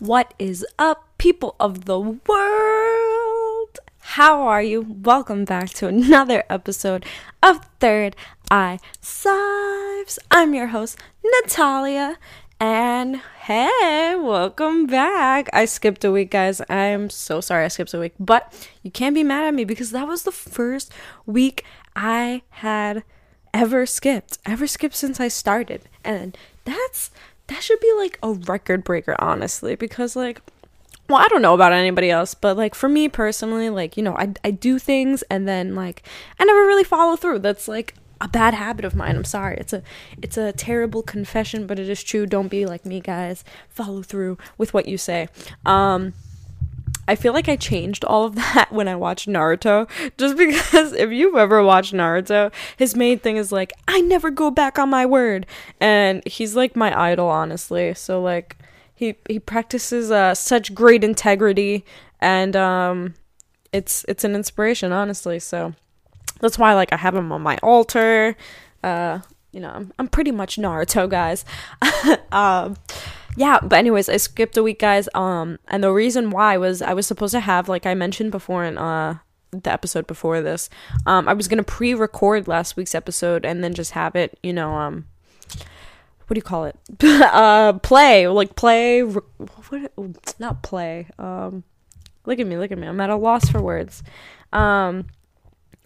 [0.00, 3.78] What is up, people of the world?
[3.98, 4.80] How are you?
[4.80, 7.04] Welcome back to another episode
[7.42, 8.16] of Third
[8.50, 10.18] Eye Sives.
[10.30, 12.16] I'm your host, Natalia,
[12.58, 15.50] and hey, welcome back.
[15.52, 16.62] I skipped a week, guys.
[16.70, 19.90] I'm so sorry I skipped a week, but you can't be mad at me because
[19.90, 20.90] that was the first
[21.26, 21.62] week
[21.94, 23.04] I had
[23.52, 27.10] ever skipped, ever skipped since I started, and that's
[27.50, 30.40] that should be like a record breaker, honestly, because like
[31.08, 34.14] well, I don't know about anybody else, but like for me personally, like, you know,
[34.16, 36.04] I, I do things and then like
[36.38, 37.40] I never really follow through.
[37.40, 39.16] That's like a bad habit of mine.
[39.16, 39.56] I'm sorry.
[39.58, 39.82] It's a
[40.22, 42.26] it's a terrible confession, but it is true.
[42.26, 43.42] Don't be like me, guys.
[43.68, 45.28] Follow through with what you say.
[45.66, 46.14] Um
[47.10, 49.88] I feel like I changed all of that when I watched Naruto.
[50.16, 54.50] Just because if you've ever watched Naruto, his main thing is like, I never go
[54.50, 55.44] back on my word.
[55.80, 57.94] And he's like my idol, honestly.
[57.94, 58.56] So like
[58.94, 61.84] he he practices uh such great integrity
[62.20, 63.14] and um
[63.72, 65.40] it's it's an inspiration, honestly.
[65.40, 65.74] So
[66.40, 68.36] that's why like I have him on my altar.
[68.84, 71.44] Uh you know, I'm, I'm pretty much Naruto, guys.
[72.32, 72.76] um
[73.36, 75.08] yeah, but anyways, I skipped a week, guys.
[75.14, 78.64] Um, and the reason why was I was supposed to have, like I mentioned before
[78.64, 79.18] in uh
[79.52, 80.70] the episode before this,
[81.06, 84.74] um, I was gonna pre-record last week's episode and then just have it, you know,
[84.74, 85.06] um,
[86.26, 86.76] what do you call it?
[87.02, 89.20] uh, play, like play, re-
[89.68, 90.34] what?
[90.38, 91.08] Not play.
[91.18, 91.64] Um,
[92.26, 92.86] look at me, look at me.
[92.86, 94.04] I'm at a loss for words.
[94.52, 95.06] Um,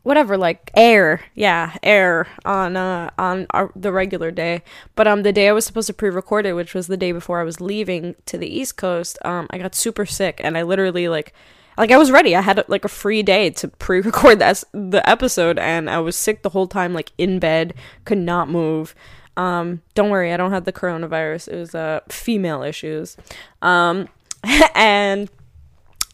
[0.04, 1.20] whatever like air.
[1.34, 4.62] Yeah air on uh on our, the regular day.
[4.94, 7.40] But um the day i was supposed to pre-record it which was the day before
[7.40, 11.08] i was leaving to the east coast um i got super sick and i literally
[11.08, 11.32] like
[11.76, 12.36] like i was ready.
[12.36, 16.42] I had like a free day to pre-record this the episode and i was sick
[16.42, 18.94] the whole time like in bed could not move.
[19.36, 21.48] Um don't worry i don't have the coronavirus.
[21.48, 23.16] It was uh female issues.
[23.62, 24.08] Um
[24.74, 25.30] and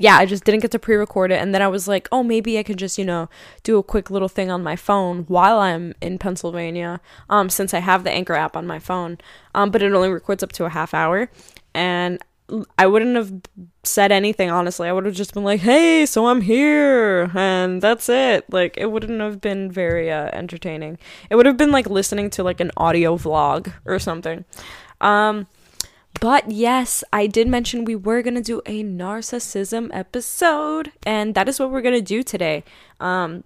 [0.01, 1.43] yeah, I just didn't get to pre record it.
[1.43, 3.29] And then I was like, oh, maybe I could just, you know,
[3.63, 7.81] do a quick little thing on my phone while I'm in Pennsylvania, um, since I
[7.81, 9.19] have the Anchor app on my phone.
[9.55, 11.31] Um, but it only records up to a half hour.
[11.75, 12.19] And
[12.79, 13.31] I wouldn't have
[13.85, 14.89] said anything, honestly.
[14.89, 17.31] I would have just been like, hey, so I'm here.
[17.35, 18.51] And that's it.
[18.51, 20.99] Like, it wouldn't have been very uh, entertaining.
[21.29, 24.47] It would have been like listening to like an audio vlog or something.
[25.03, 25.47] Um,
[26.21, 31.49] but yes, I did mention we were going to do a narcissism episode, and that
[31.49, 32.63] is what we're going to do today.
[33.01, 33.45] Um,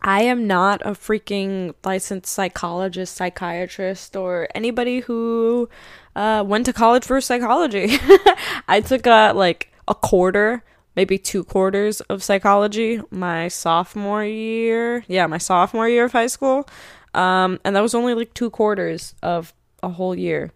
[0.00, 5.68] I am not a freaking licensed psychologist, psychiatrist, or anybody who
[6.16, 7.98] uh, went to college for psychology.
[8.68, 10.64] I took a like a quarter,
[10.96, 15.04] maybe two quarters of psychology my sophomore year.
[15.08, 16.66] Yeah, my sophomore year of high school.
[17.12, 19.52] Um, and that was only like two quarters of
[19.82, 20.52] a whole year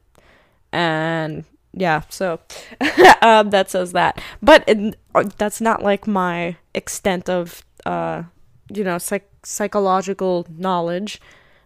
[0.73, 2.41] and yeah so
[3.23, 4.21] um, that says that.
[4.43, 8.25] But it, uh, that's not like my extent of uh
[8.73, 11.21] you know psych- psychological knowledge.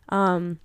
[0.09, 0.61] Um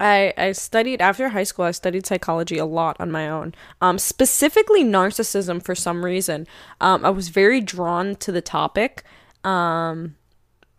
[0.00, 3.54] I, I studied after high school i studied psychology a lot on my own.
[3.80, 6.46] Um, specifically narcissism for some reason.
[6.80, 9.04] Um, i was very drawn to the topic.
[9.44, 10.16] Um,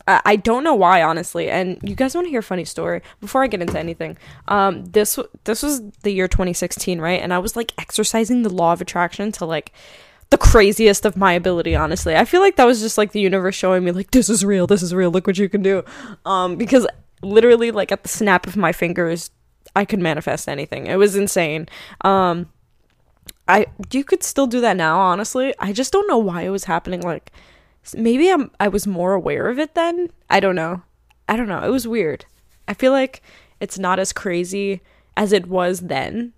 [0.07, 1.49] I don't know why, honestly.
[1.49, 4.17] And you guys want to hear a funny story before I get into anything?
[4.47, 7.19] Um, this this was the year 2016, right?
[7.19, 9.71] And I was like exercising the law of attraction to like
[10.29, 11.75] the craziest of my ability.
[11.75, 14.45] Honestly, I feel like that was just like the universe showing me like this is
[14.45, 15.09] real, this is real.
[15.09, 15.83] Look what you can do.
[16.23, 16.85] Um, because
[17.23, 19.31] literally, like at the snap of my fingers,
[19.75, 20.85] I could manifest anything.
[20.85, 21.67] It was insane.
[22.01, 22.49] Um,
[23.47, 24.99] I you could still do that now.
[24.99, 27.01] Honestly, I just don't know why it was happening.
[27.01, 27.31] Like
[27.93, 30.09] maybe I'm I was more aware of it then.
[30.29, 30.83] I don't know.
[31.27, 31.63] I don't know.
[31.63, 32.25] It was weird.
[32.67, 33.21] I feel like
[33.59, 34.81] it's not as crazy
[35.17, 36.33] as it was then.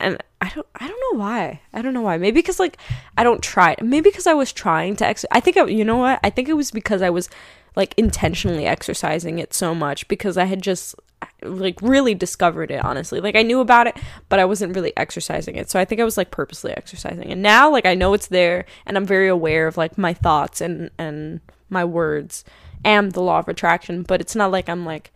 [0.00, 1.60] And I don't I don't know why.
[1.72, 2.18] I don't know why.
[2.18, 2.76] Maybe because like
[3.16, 3.76] I don't try.
[3.80, 6.20] Maybe because I was trying to ex I think I, you know what?
[6.24, 7.28] I think it was because I was
[7.76, 10.94] like intentionally exercising it so much because I had just
[11.42, 13.20] like really discovered it honestly.
[13.20, 13.96] Like i knew about it
[14.28, 15.70] but i wasn't really exercising it.
[15.70, 17.30] So i think i was like purposely exercising.
[17.30, 20.60] And now like i know it's there and i'm very aware of like my thoughts
[20.60, 21.40] and and
[21.70, 22.44] my words
[22.84, 25.12] and the law of attraction but it's not like i'm like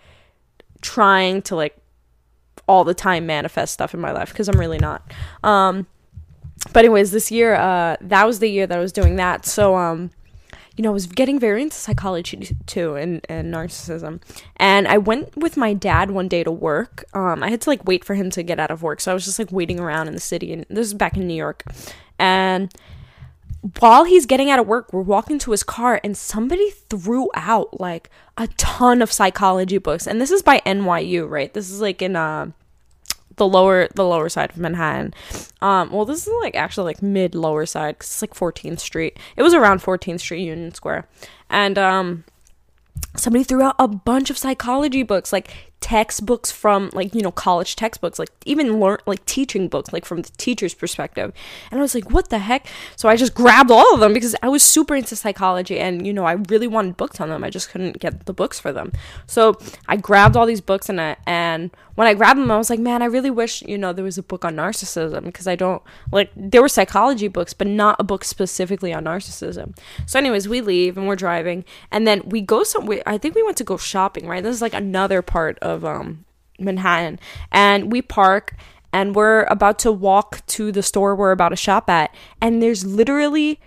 [0.81, 1.76] trying to like
[2.69, 5.12] all the time manifest stuff in my life because i'm really not.
[5.44, 5.87] Um
[6.73, 9.44] but anyways this year uh that was the year that i was doing that.
[9.47, 10.11] So um
[10.76, 14.20] you know, I was getting very into psychology too and, and narcissism.
[14.56, 17.05] And I went with my dad one day to work.
[17.14, 19.00] Um, I had to like wait for him to get out of work.
[19.00, 20.52] So I was just like waiting around in the city.
[20.52, 21.64] And this is back in New York.
[22.19, 22.73] And
[23.81, 27.81] while he's getting out of work, we're walking to his car and somebody threw out
[27.81, 30.06] like a ton of psychology books.
[30.06, 31.52] And this is by NYU, right?
[31.52, 32.50] This is like in uh,
[33.37, 35.15] the lower the lower side of Manhattan.
[35.61, 39.19] Um, well, this is like actually like mid lower side because it's like 14th Street.
[39.37, 41.06] It was around 14th Street, Union Square,
[41.50, 42.25] and um,
[43.18, 47.76] somebody threw out a bunch of psychology books, like textbooks from like you know college
[47.76, 51.32] textbooks like even learn like teaching books like from the teacher's perspective.
[51.70, 52.66] And i was like what the heck?
[52.96, 56.12] So i just grabbed all of them because i was super into psychology and you
[56.12, 57.44] know i really wanted books on them.
[57.44, 58.90] I just couldn't get the books for them.
[59.26, 62.70] So i grabbed all these books and I, and when i grabbed them i was
[62.70, 65.56] like man i really wish you know there was a book on narcissism because i
[65.56, 65.82] don't
[66.12, 69.76] like there were psychology books but not a book specifically on narcissism.
[70.06, 73.43] So anyways we leave and we're driving and then we go somewhere i think we
[73.43, 74.43] went to go shopping right?
[74.43, 76.25] This is like another part of um,
[76.58, 77.19] Manhattan,
[77.53, 78.55] and we park
[78.93, 82.85] and we're about to walk to the store we're about to shop at, and there's
[82.85, 83.61] literally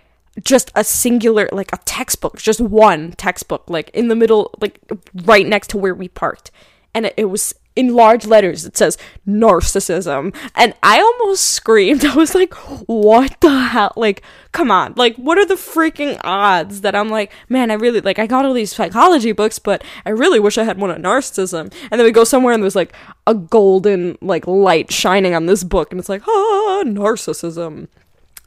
[0.44, 4.80] just a singular like a textbook, just one textbook, like in the middle, like
[5.26, 6.52] right next to where we parked,
[6.94, 8.98] and it, was in large letters it says
[9.28, 12.54] narcissism and i almost screamed i was like
[12.88, 14.22] what the hell like
[14.52, 18.20] come on like what are the freaking odds that i'm like man i really like
[18.20, 21.72] i got all these psychology books but i really wish i had one on narcissism
[21.92, 22.94] and then we go somewhere and there's like
[23.28, 27.88] a golden like light shining on this book and it's like ah narcissism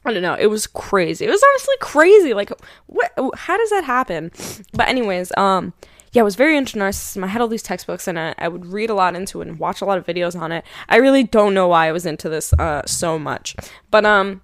[0.05, 0.35] I don't know.
[0.37, 1.25] It was crazy.
[1.25, 2.33] It was honestly crazy.
[2.33, 2.51] Like,
[2.87, 3.13] what?
[3.35, 4.31] How does that happen?
[4.73, 5.71] But anyways, um,
[6.13, 7.23] yeah, I was very into narcissism.
[7.23, 9.59] I had all these textbooks and I, I would read a lot into it and
[9.59, 10.63] watch a lot of videos on it.
[10.87, 13.55] I really don't know why I was into this uh, so much.
[13.91, 14.41] But um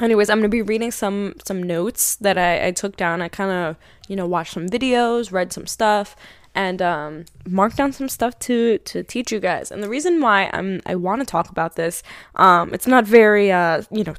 [0.00, 3.22] anyways, I'm gonna be reading some some notes that I, I took down.
[3.22, 3.76] I kinda,
[4.08, 6.16] you know, watched some videos, read some stuff,
[6.54, 9.70] and um, marked down some stuff to to teach you guys.
[9.70, 12.02] And the reason why I'm I want to talk about this,
[12.36, 14.14] um, it's not very uh, you know,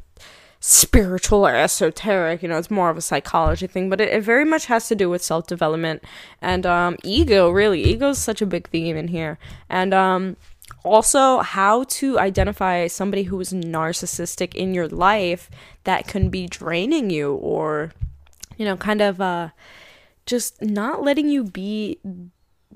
[0.67, 4.44] spiritual or esoteric you know it's more of a psychology thing but it, it very
[4.44, 6.03] much has to do with self-development.
[6.41, 9.38] And um, ego really ego is such a big theme in here.
[9.69, 10.38] And um,
[10.83, 15.51] also how to identify somebody who is narcissistic in your life
[15.83, 17.94] that can be draining you or
[18.57, 19.50] you know kind of uh,
[20.25, 22.00] just not letting you be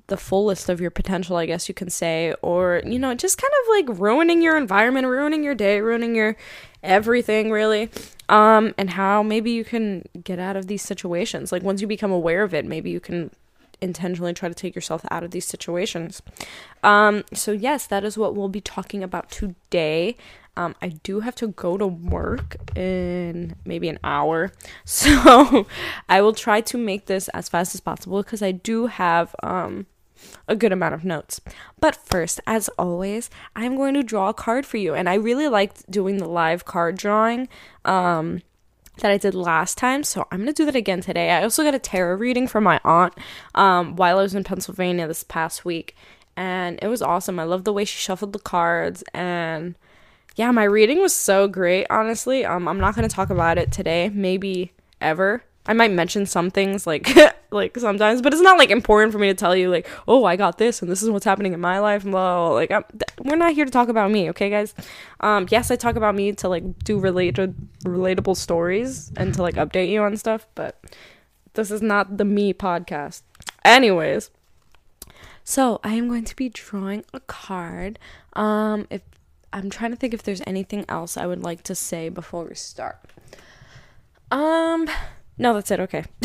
[0.07, 3.53] the fullest of your potential, I guess you can say, or you know, just kind
[3.63, 6.35] of like ruining your environment, ruining your day, ruining your
[6.83, 7.89] everything really.
[8.29, 11.51] Um and how maybe you can get out of these situations.
[11.51, 13.31] Like once you become aware of it, maybe you can
[13.81, 16.21] intentionally try to take yourself out of these situations.
[16.83, 20.15] Um so yes, that is what we'll be talking about today.
[20.57, 24.51] Um, I do have to go to work in maybe an hour.
[24.85, 25.65] So
[26.09, 29.85] I will try to make this as fast as possible because I do have um,
[30.47, 31.39] a good amount of notes.
[31.79, 34.93] But first, as always, I'm going to draw a card for you.
[34.93, 37.47] And I really liked doing the live card drawing.
[37.85, 38.41] Um,
[38.99, 41.31] that I did last time, so I'm gonna do that again today.
[41.31, 43.13] I also got a tarot reading from my aunt
[43.55, 45.95] um, while I was in Pennsylvania this past week,
[46.37, 47.39] and it was awesome.
[47.39, 49.75] I love the way she shuffled the cards, and
[50.35, 52.45] yeah, my reading was so great, honestly.
[52.45, 55.43] Um, I'm not gonna talk about it today, maybe ever.
[55.65, 57.09] I might mention some things like
[57.51, 60.35] like sometimes, but it's not like important for me to tell you like, oh, I
[60.35, 62.03] got this and this is what's happening in my life.
[62.03, 62.83] Blah, Like, I'm,
[63.23, 64.73] we're not here to talk about me, okay, guys?
[65.19, 69.55] Um, yes, I talk about me to like do related relatable stories and to like
[69.55, 70.79] update you on stuff, but
[71.53, 73.23] this is not the me podcast.
[73.65, 74.31] Anyways,
[75.43, 77.99] so I am going to be drawing a card.
[78.33, 79.01] Um, if
[79.51, 82.55] I'm trying to think if there's anything else I would like to say before we
[82.55, 82.99] start.
[84.31, 84.87] Um,
[85.39, 85.79] no, that's it.
[85.79, 86.03] Okay.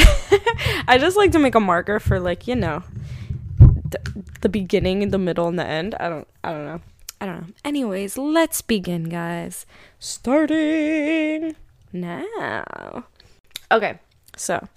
[0.86, 2.82] I just like to make a marker for like you know
[3.58, 4.00] the,
[4.42, 5.94] the beginning, the middle, and the end.
[5.98, 6.28] I don't.
[6.42, 6.80] I don't know.
[7.20, 7.46] I don't know.
[7.64, 9.64] Anyways, let's begin, guys.
[9.98, 11.56] Starting
[11.92, 13.04] now.
[13.72, 13.98] Okay,
[14.36, 14.68] so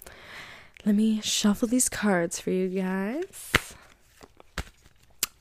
[0.86, 3.76] let me shuffle these cards for you guys.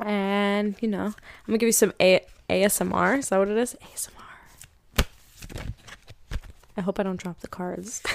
[0.01, 1.15] And, you know, I'm
[1.47, 3.19] gonna give you some A- ASMR.
[3.19, 3.77] Is that what it is?
[3.83, 4.26] ASMR.
[6.77, 8.03] I hope I don't drop the cards.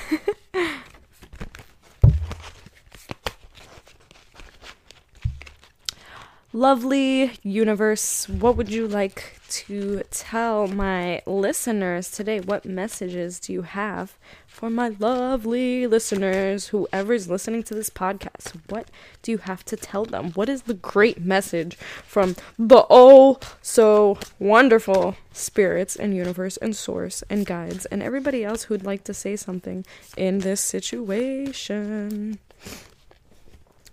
[6.54, 12.40] Lovely universe, what would you like to tell my listeners today?
[12.40, 14.18] What messages do you have
[14.48, 18.90] for my lovely listeners, whoever's listening to this podcast, what
[19.22, 20.32] do you have to tell them?
[20.32, 27.24] What is the great message from the oh so wonderful spirits and universe and source
[27.30, 29.86] and guides and everybody else who'd like to say something
[30.18, 32.40] in this situation?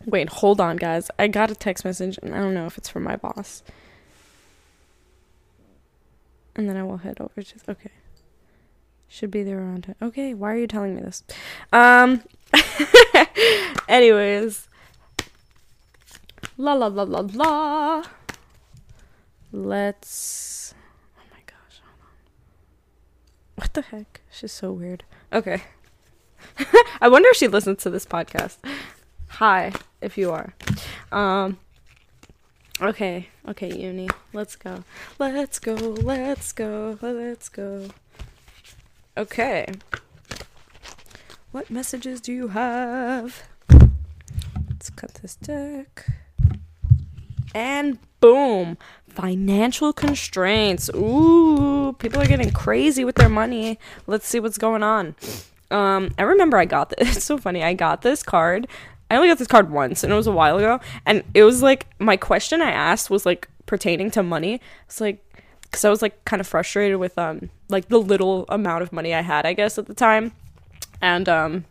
[0.07, 1.11] Wait, hold on, guys.
[1.19, 3.63] I got a text message and I don't know if it's from my boss.
[6.59, 7.55] And then I will head over to.
[7.69, 7.93] Okay.
[9.07, 9.95] Should be there around.
[10.03, 11.23] Okay, why are you telling me this?
[11.73, 12.25] Um.
[13.89, 14.69] anyways.
[16.57, 18.03] La la la la la.
[19.53, 20.75] let's.
[21.17, 21.81] Oh my gosh.
[23.55, 24.21] What the heck?
[24.31, 25.05] She's so weird.
[25.33, 25.63] Okay.
[27.01, 28.57] I wonder if she listens to this podcast.
[29.29, 30.55] Hi, if you are.
[31.13, 31.59] Um.
[32.81, 34.09] Okay, okay, Uni.
[34.33, 34.85] Let's go.
[35.19, 35.75] Let's go.
[35.75, 36.97] Let's go.
[37.03, 37.89] Let's go.
[39.17, 39.67] Okay.
[41.51, 43.43] What messages do you have?
[44.69, 46.07] Let's cut this deck.
[47.53, 48.79] And boom.
[49.09, 50.89] Financial constraints.
[50.95, 53.81] Ooh, people are getting crazy with their money.
[54.07, 55.17] Let's see what's going on.
[55.73, 57.09] Um, I remember I got this.
[57.17, 57.65] It's so funny.
[57.65, 58.69] I got this card.
[59.11, 60.81] I only got this card once, and it was a while ago.
[61.07, 64.61] And it was like my question I asked was like pertaining to money.
[64.87, 65.25] It's like
[65.63, 69.15] because I was like kind of frustrated with um like the little amount of money
[69.15, 70.33] I had, I guess, at the time.
[71.01, 71.65] And um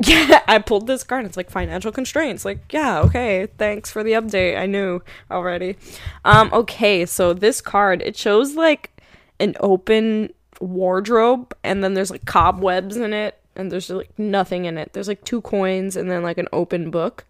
[0.06, 1.26] yeah, I pulled this card.
[1.26, 2.44] It's like financial constraints.
[2.44, 4.58] Like, yeah, okay, thanks for the update.
[4.58, 5.76] I knew already.
[6.24, 8.98] Um, okay, so this card it shows like
[9.38, 14.78] an open wardrobe, and then there's like cobwebs in it, and there's like nothing in
[14.78, 14.92] it.
[14.92, 17.24] There's like two coins, and then like an open book,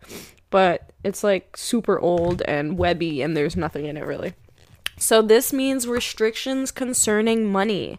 [0.50, 4.34] but it's like super old and webby, and there's nothing in it really.
[4.98, 7.98] So this means restrictions concerning money.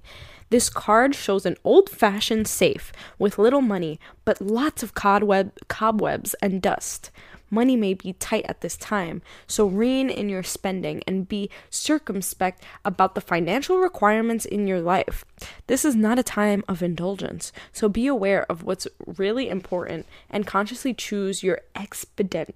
[0.52, 6.36] This card shows an old fashioned safe with little money, but lots of cobweb- cobwebs
[6.42, 7.10] and dust.
[7.52, 12.64] Money may be tight at this time, so rein in your spending and be circumspect
[12.86, 15.26] about the financial requirements in your life.
[15.68, 20.48] This is not a time of indulgence, so be aware of what's really important and
[20.48, 22.56] consciously choose your expedient.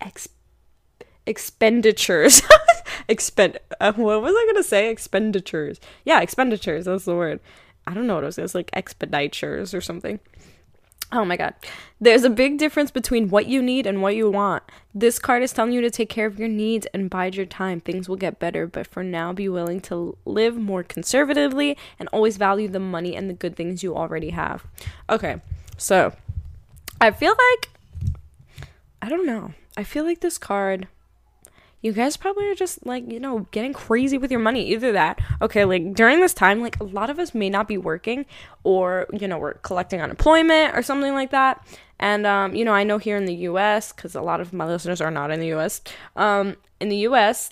[0.00, 0.28] Ex-
[1.26, 2.42] expenditures.
[3.08, 3.58] Expend.
[3.80, 4.90] Uh, what was I gonna say?
[4.90, 5.80] Expenditures.
[6.04, 6.84] Yeah, expenditures.
[6.84, 7.40] That's the word.
[7.86, 8.38] I don't know what it was.
[8.38, 10.18] It's like expenditures or something.
[11.12, 11.54] Oh my god.
[12.00, 14.64] There's a big difference between what you need and what you want.
[14.94, 17.80] This card is telling you to take care of your needs and bide your time.
[17.80, 22.36] Things will get better, but for now, be willing to live more conservatively and always
[22.36, 24.66] value the money and the good things you already have.
[25.08, 25.40] Okay,
[25.76, 26.12] so
[27.00, 27.70] I feel like.
[29.00, 29.54] I don't know.
[29.76, 30.88] I feel like this card
[31.82, 34.68] you guys probably are just like, you know, getting crazy with your money.
[34.72, 37.78] Either that, okay, like during this time, like a lot of us may not be
[37.78, 38.26] working
[38.64, 41.64] or, you know, we're collecting unemployment or something like that.
[41.98, 44.66] And, um, you know, I know here in the US, because a lot of my
[44.66, 45.80] listeners are not in the US,
[46.16, 47.50] um, in the US,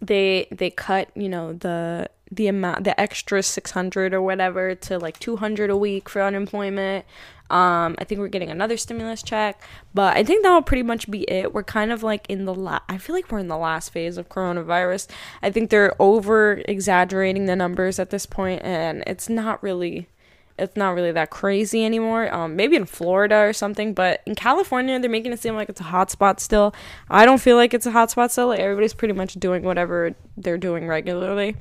[0.00, 5.18] they they cut you know the the amount the extra 600 or whatever to like
[5.20, 7.04] 200 a week for unemployment
[7.50, 11.30] um, I think we're getting another stimulus check, but I think that'll pretty much be
[11.30, 11.52] it.
[11.52, 14.16] We're kind of like in the la- I feel like we're in the last phase
[14.16, 15.08] of coronavirus.
[15.42, 20.08] I think they're over exaggerating the numbers at this point, and it's not really
[20.56, 22.32] it's not really that crazy anymore.
[22.32, 25.80] Um, maybe in Florida or something, but in California, they're making it seem like it's
[25.80, 26.74] a hotspot still.
[27.10, 28.48] I don't feel like it's a hotspot still.
[28.48, 31.56] Like, everybody's pretty much doing whatever they're doing regularly.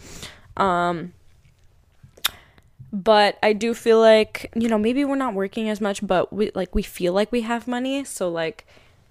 [0.58, 1.14] Um,
[2.94, 6.52] but I do feel like, you know, maybe we're not working as much, but we
[6.56, 8.66] like we feel like we have money, so like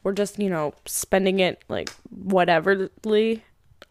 [0.04, 1.90] we're just, you know, spending it like
[2.26, 3.42] whateverly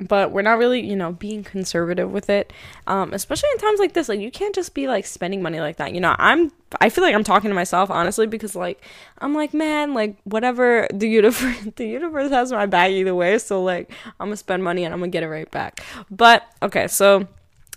[0.01, 2.51] but we're not really, you know, being conservative with it.
[2.87, 5.77] Um, especially in times like this, like you can't just be like spending money like
[5.77, 5.93] that.
[5.93, 8.83] You know, I'm I feel like I'm talking to myself honestly because like
[9.19, 13.61] I'm like, man, like whatever the universe the universe has my back either way, so
[13.63, 15.81] like I'm gonna spend money and I'm gonna get it right back.
[16.09, 17.27] But okay, so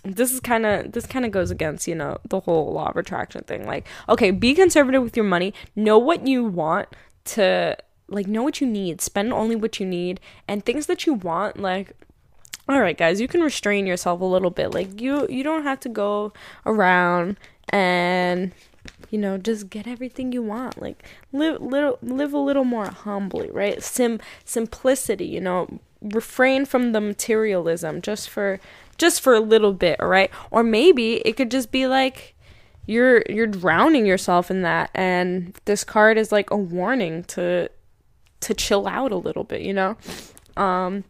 [0.05, 2.97] this is kind of this kind of goes against you know the whole law of
[2.97, 3.65] attraction thing.
[3.65, 5.53] Like okay be conservative with your money.
[5.75, 6.89] Know what you want
[7.25, 9.01] to like know what you need.
[9.01, 11.93] Spend only what you need and things that you want like
[12.67, 14.73] all right guys you can restrain yourself a little bit.
[14.73, 16.33] Like you you don't have to go
[16.65, 17.37] around
[17.69, 18.51] and
[19.09, 20.81] you know just get everything you want.
[20.81, 23.81] Like live little live a little more humbly right?
[23.81, 25.79] Sim simplicity you know?
[26.01, 28.59] Refrain from the materialism just for
[28.97, 30.31] just for a little bit, all right?
[30.51, 32.35] Or maybe it could just be like
[32.87, 37.69] you're you're drowning yourself in that and this card is like a warning to
[38.41, 39.97] to chill out a little bit, you know?
[40.55, 41.03] Um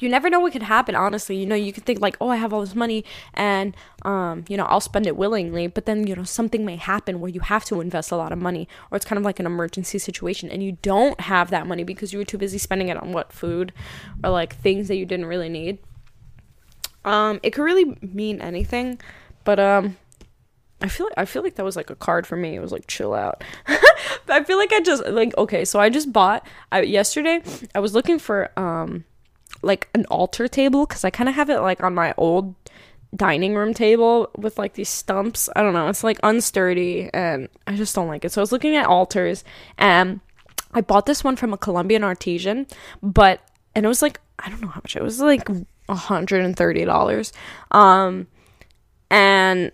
[0.00, 2.36] you never know what could happen honestly you know you could think like oh i
[2.36, 6.14] have all this money and um you know i'll spend it willingly but then you
[6.14, 9.06] know something may happen where you have to invest a lot of money or it's
[9.06, 12.24] kind of like an emergency situation and you don't have that money because you were
[12.24, 13.72] too busy spending it on what food
[14.22, 15.78] or like things that you didn't really need
[17.04, 19.00] um, it could really mean anything,
[19.44, 19.96] but um,
[20.80, 22.54] I feel like I feel like that was like a card for me.
[22.54, 23.42] It was like chill out.
[24.28, 27.42] I feel like I just like okay, so I just bought I yesterday
[27.74, 29.04] I was looking for um
[29.62, 32.54] like an altar table cuz I kind of have it like on my old
[33.16, 35.48] dining room table with like these stumps.
[35.54, 38.32] I don't know, it's like unsturdy and I just don't like it.
[38.32, 39.44] So I was looking at altars
[39.78, 40.20] and
[40.72, 42.66] I bought this one from a Colombian artisan,
[43.02, 43.40] but
[43.74, 45.48] and it was like I don't know how much it was like
[45.88, 47.32] $130.
[47.70, 48.26] Um
[49.10, 49.72] and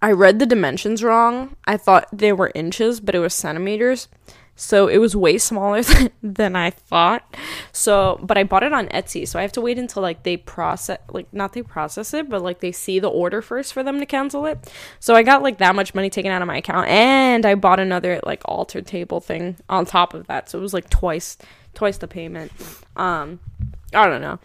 [0.00, 1.56] I read the dimensions wrong.
[1.66, 4.08] I thought they were inches, but it was centimeters.
[4.54, 5.82] So it was way smaller
[6.22, 7.36] than I thought.
[7.72, 9.26] So, but I bought it on Etsy.
[9.26, 12.42] So I have to wait until like they process, like not they process it, but
[12.42, 14.72] like they see the order first for them to cancel it.
[15.00, 17.80] So I got like that much money taken out of my account, and I bought
[17.80, 20.50] another like altar table thing on top of that.
[20.50, 21.38] So it was like twice,
[21.74, 22.52] twice the payment.
[22.96, 23.40] Um,
[23.94, 24.38] I don't know.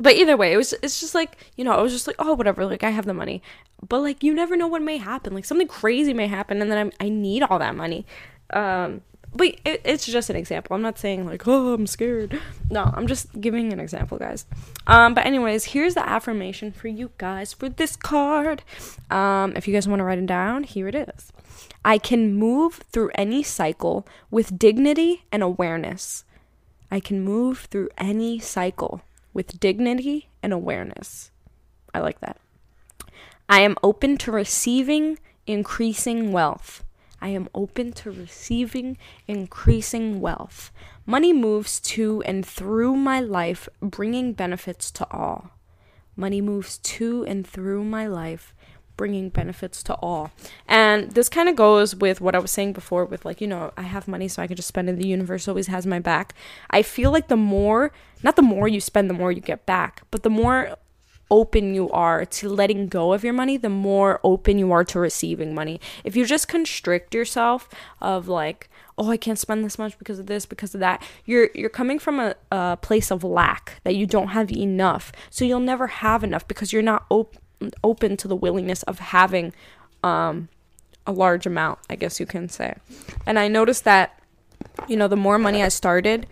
[0.00, 2.34] But either way, it was it's just like, you know, I was just like, oh,
[2.34, 3.42] whatever, like I have the money.
[3.86, 5.34] But like you never know what may happen.
[5.34, 8.06] Like something crazy may happen and then I'm, I need all that money.
[8.50, 9.02] Um
[9.34, 10.74] but it, it's just an example.
[10.74, 12.40] I'm not saying like, oh, I'm scared.
[12.70, 14.46] No, I'm just giving an example, guys.
[14.86, 18.62] Um, but anyways, here's the affirmation for you guys for this card.
[19.10, 21.32] Um, if you guys want to write it down, here it is.
[21.84, 26.24] I can move through any cycle with dignity and awareness.
[26.90, 29.02] I can move through any cycle
[29.32, 31.30] with dignity and awareness.
[31.94, 32.38] I like that.
[33.48, 36.84] I am open to receiving increasing wealth.
[37.20, 40.70] I am open to receiving increasing wealth.
[41.06, 45.50] Money moves to and through my life, bringing benefits to all.
[46.14, 48.54] Money moves to and through my life,
[48.98, 50.30] bringing benefits to all.
[50.66, 53.72] And this kind of goes with what I was saying before with like, you know,
[53.78, 54.98] I have money so I can just spend it.
[54.98, 56.34] The universe always has my back.
[56.68, 60.02] I feel like the more, not the more you spend, the more you get back,
[60.10, 60.76] but the more
[61.30, 64.98] open you are to letting go of your money, the more open you are to
[64.98, 65.80] receiving money.
[66.04, 67.68] If you just constrict yourself
[68.00, 71.50] of like, oh, I can't spend this much because of this, because of that, you're
[71.54, 75.12] you're coming from a, a place of lack that you don't have enough.
[75.30, 77.36] So you'll never have enough because you're not op-
[77.82, 79.52] open to the willingness of having
[80.02, 80.48] um,
[81.06, 82.74] a large amount, I guess you can say.
[83.26, 84.20] And I noticed that,
[84.86, 86.26] you know, the more money I started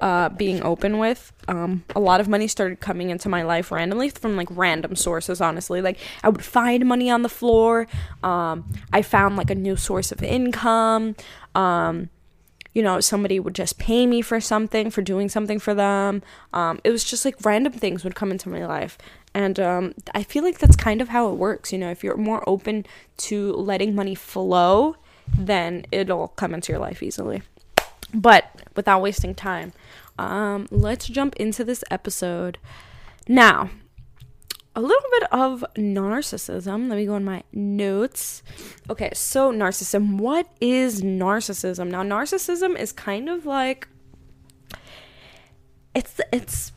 [0.00, 1.32] uh, being open with.
[1.48, 5.40] Um, a lot of money started coming into my life randomly from like random sources,
[5.40, 5.82] honestly.
[5.82, 7.86] Like I would find money on the floor.
[8.22, 11.16] Um, I found like a new source of income.
[11.54, 12.08] Um,
[12.72, 16.22] you know, somebody would just pay me for something, for doing something for them.
[16.52, 18.96] Um, it was just like random things would come into my life.
[19.34, 21.72] And um, I feel like that's kind of how it works.
[21.72, 22.84] You know, if you're more open
[23.18, 24.96] to letting money flow,
[25.36, 27.42] then it'll come into your life easily.
[28.12, 29.72] But without wasting time,
[30.18, 32.58] um, let's jump into this episode.
[33.28, 33.70] Now,
[34.74, 36.88] a little bit of narcissism.
[36.88, 38.42] Let me go in my notes.
[38.88, 40.18] Okay, so narcissism.
[40.18, 41.88] What is narcissism?
[41.88, 43.88] Now, narcissism is kind of like
[45.94, 46.72] it's it's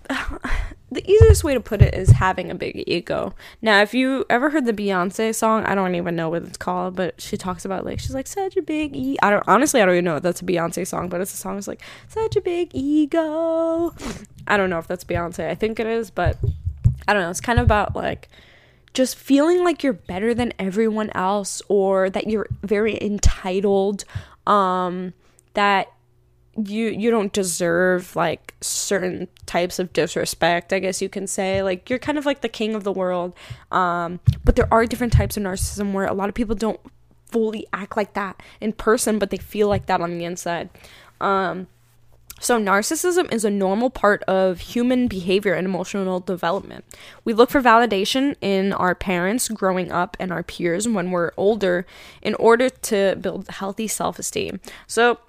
[0.94, 3.34] the easiest way to put it is having a big ego.
[3.62, 6.96] Now, if you ever heard the Beyonce song, I don't even know what it's called,
[6.96, 9.18] but she talks about like she's like such a big e.
[9.22, 11.38] I don't honestly I don't even know if that's a Beyonce song, but it's a
[11.38, 13.94] song that's like such a big ego.
[14.48, 15.50] I don't know if that's Beyonce.
[15.50, 16.38] I think it is, but
[17.08, 17.30] I don't know.
[17.30, 18.30] It's kind of about like
[18.94, 24.06] just feeling like you're better than everyone else or that you're very entitled
[24.46, 25.14] um
[25.54, 25.88] that
[26.56, 31.90] you you don't deserve like certain types of disrespect i guess you can say like
[31.90, 33.34] you're kind of like the king of the world
[33.72, 36.80] um but there are different types of narcissism where a lot of people don't
[37.32, 40.70] fully act like that in person but they feel like that on the inside
[41.22, 41.68] um
[42.44, 46.84] so, narcissism is a normal part of human behavior and emotional development.
[47.24, 51.86] We look for validation in our parents growing up and our peers when we're older
[52.22, 54.60] in order to build healthy self esteem.
[54.88, 55.20] So,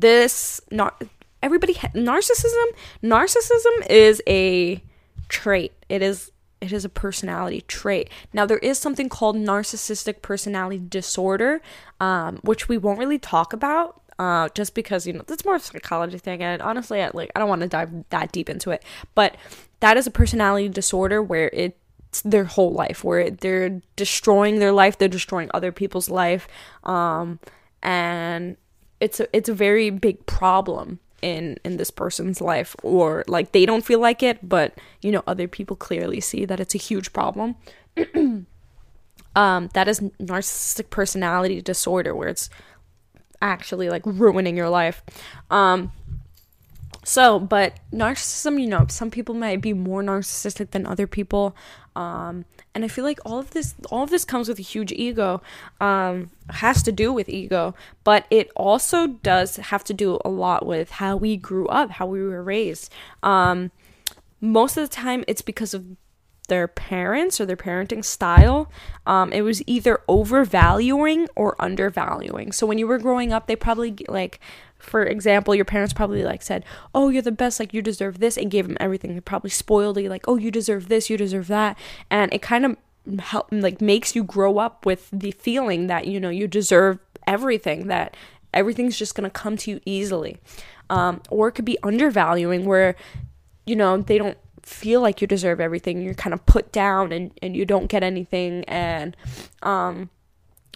[0.00, 1.02] this not
[1.42, 2.66] everybody ha- narcissism
[3.02, 4.82] narcissism is a
[5.28, 5.72] trait.
[5.88, 6.30] It is
[6.60, 8.08] it is a personality trait.
[8.32, 11.60] Now there is something called narcissistic personality disorder
[12.00, 15.62] um, which we won't really talk about uh, just because you know that's more of
[15.62, 18.70] a psychology thing and honestly I, like i don't want to dive that deep into
[18.70, 18.82] it
[19.14, 19.36] but
[19.80, 24.98] that is a personality disorder where it's their whole life where they're destroying their life
[24.98, 26.46] they're destroying other people's life
[26.84, 27.40] um,
[27.82, 28.56] and
[29.04, 33.66] it's a, it's a very big problem in in this person's life or like they
[33.66, 37.12] don't feel like it but you know other people clearly see that it's a huge
[37.12, 37.54] problem.
[39.36, 42.48] Um that is narcissistic personality disorder where it's
[43.42, 45.02] actually like ruining your life.
[45.50, 45.90] Um
[47.04, 51.56] so but narcissism you know some people might be more narcissistic than other people
[51.96, 54.92] um and i feel like all of this all of this comes with a huge
[54.92, 55.40] ego
[55.80, 60.66] um has to do with ego but it also does have to do a lot
[60.66, 63.70] with how we grew up how we were raised um
[64.40, 65.84] most of the time it's because of
[66.48, 68.70] their parents or their parenting style.
[69.06, 72.52] Um, it was either overvaluing or undervaluing.
[72.52, 74.40] So when you were growing up, they probably like,
[74.84, 77.58] for example, your parents probably like said, "Oh, you're the best.
[77.58, 79.14] Like you deserve this," and gave them everything.
[79.14, 81.10] They probably spoiled you, like, "Oh, you deserve this.
[81.10, 81.78] You deserve that,"
[82.10, 82.76] and it kind of
[83.18, 87.86] help like makes you grow up with the feeling that you know you deserve everything
[87.88, 88.16] that
[88.52, 90.38] everything's just gonna come to you easily
[90.90, 92.96] um, or it could be undervaluing where
[93.66, 97.30] you know they don't feel like you deserve everything you're kind of put down and,
[97.42, 99.14] and you don't get anything and
[99.62, 100.08] um,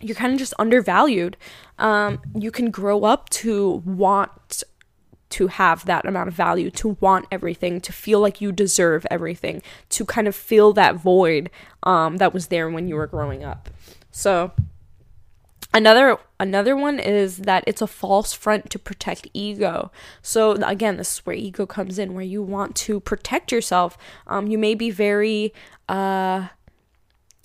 [0.00, 1.36] you're kind of just undervalued.
[1.78, 4.62] Um, you can grow up to want
[5.30, 9.62] to have that amount of value to want everything to feel like you deserve everything
[9.90, 11.50] to kind of fill that void
[11.82, 13.68] um, that was there when you were growing up.
[14.10, 14.52] So
[15.74, 19.92] another another one is that it's a false front to protect ego.
[20.22, 23.98] So again this is where ego comes in where you want to protect yourself.
[24.26, 25.52] Um, you may be very
[25.88, 26.48] uh,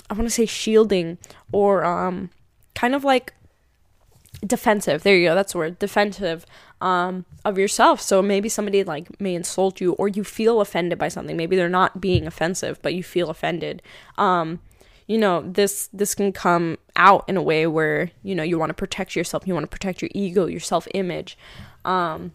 [0.10, 1.18] i want to say shielding
[1.52, 2.30] or um,
[2.76, 3.34] kind of like
[4.46, 5.04] defensive.
[5.04, 6.46] There you go that's the word defensive
[6.82, 8.02] um, of yourself.
[8.02, 11.38] So maybe somebody like may insult you or you feel offended by something.
[11.38, 13.82] Maybe they're not being offensive but you feel offended.
[14.18, 14.60] Um,
[15.06, 18.70] you know this this can come out in a way where you know you want
[18.70, 21.38] to protect yourself you want to protect your ego your self image
[21.84, 22.32] um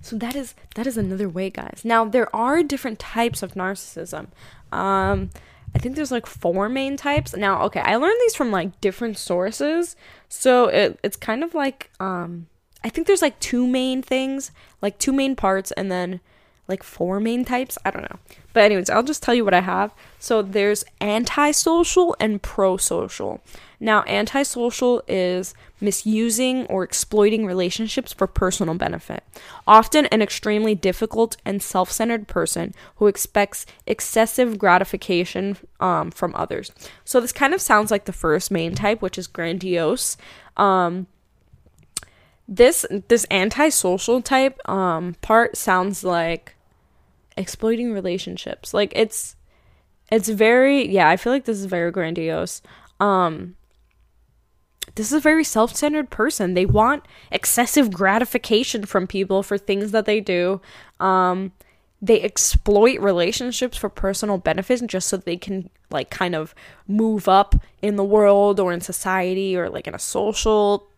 [0.00, 1.82] so that is that is another way guys.
[1.84, 4.28] Now there are different types of narcissism.
[4.72, 5.30] Um
[5.78, 7.36] i think there's like four main types.
[7.36, 9.94] Now okay i learned these from like different sources.
[10.28, 12.48] So it, it's kind of like um
[12.82, 14.50] i think there's like two main things
[14.82, 16.20] like two main parts and then
[16.68, 17.78] like four main types.
[17.84, 18.18] I don't know.
[18.52, 19.92] But, anyways, I'll just tell you what I have.
[20.18, 23.40] So, there's antisocial and prosocial.
[23.80, 29.24] Now, antisocial is misusing or exploiting relationships for personal benefit.
[29.66, 36.72] Often an extremely difficult and self centered person who expects excessive gratification um, from others.
[37.04, 40.16] So, this kind of sounds like the first main type, which is grandiose.
[40.56, 41.06] Um,
[42.48, 46.56] this this antisocial type um, part sounds like
[47.38, 48.74] exploiting relationships.
[48.74, 49.36] Like it's
[50.10, 52.60] it's very yeah, I feel like this is very grandiose.
[53.00, 53.54] Um
[54.94, 56.54] this is a very self-centered person.
[56.54, 60.60] They want excessive gratification from people for things that they do.
[61.00, 61.52] Um
[62.00, 66.54] they exploit relationships for personal benefits just so they can like kind of
[66.86, 70.88] move up in the world or in society or like in a social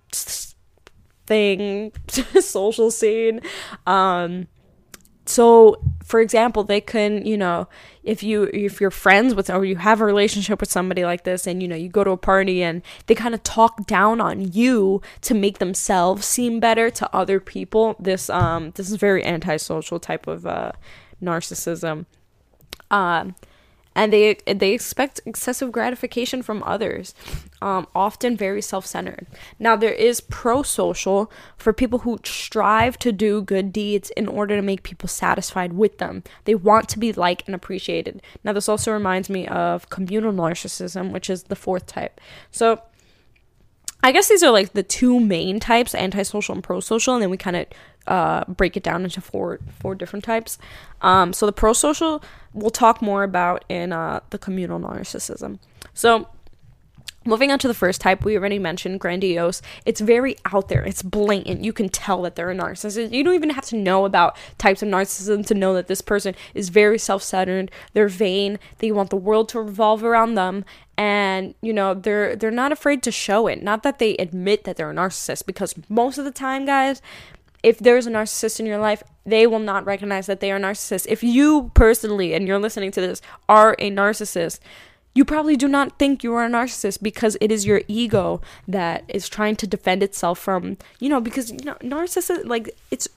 [1.27, 1.93] thing
[2.41, 3.41] social scene
[3.87, 4.47] um
[5.27, 7.69] so for example they can you know
[8.03, 11.47] if you if you're friends with or you have a relationship with somebody like this
[11.47, 14.53] and you know you go to a party and they kind of talk down on
[14.53, 20.01] you to make themselves seem better to other people this um this is very antisocial
[20.01, 20.73] type of uh
[21.23, 22.07] narcissism.
[22.91, 23.35] Um
[23.95, 27.15] and they they expect excessive gratification from others,
[27.61, 29.27] um, often very self-centered.
[29.59, 34.63] Now there is pro-social for people who strive to do good deeds in order to
[34.63, 36.23] make people satisfied with them.
[36.45, 38.23] They want to be liked and appreciated.
[38.45, 42.21] Now this also reminds me of communal narcissism, which is the fourth type.
[42.51, 42.83] So
[44.03, 47.37] I guess these are like the two main types, antisocial and prosocial, and then we
[47.37, 47.67] kind of
[48.07, 50.59] uh, break it down into four four different types.
[51.01, 55.59] Um, so the prosocial we'll talk more about in uh, the communal narcissism.
[55.95, 56.29] So
[57.27, 59.61] Moving on to the first type, we already mentioned grandiose.
[59.85, 60.83] It's very out there.
[60.83, 61.63] It's blatant.
[61.63, 63.13] You can tell that they're a narcissist.
[63.13, 66.35] You don't even have to know about types of narcissism to know that this person
[66.55, 67.71] is very self-centered.
[67.93, 68.59] They're vain.
[68.79, 70.65] They want the world to revolve around them,
[70.97, 73.63] and you know they're they're not afraid to show it.
[73.63, 77.03] Not that they admit that they're a narcissist, because most of the time, guys,
[77.63, 80.61] if there's a narcissist in your life, they will not recognize that they are a
[80.61, 81.07] narcissist.
[81.09, 84.61] If you personally, and you're listening to this, are a narcissist,
[85.15, 89.05] you probably do not think you are a narcissist because it is your ego that
[89.09, 93.09] is trying to defend itself from, you know, because, you know, narcissism, like, it's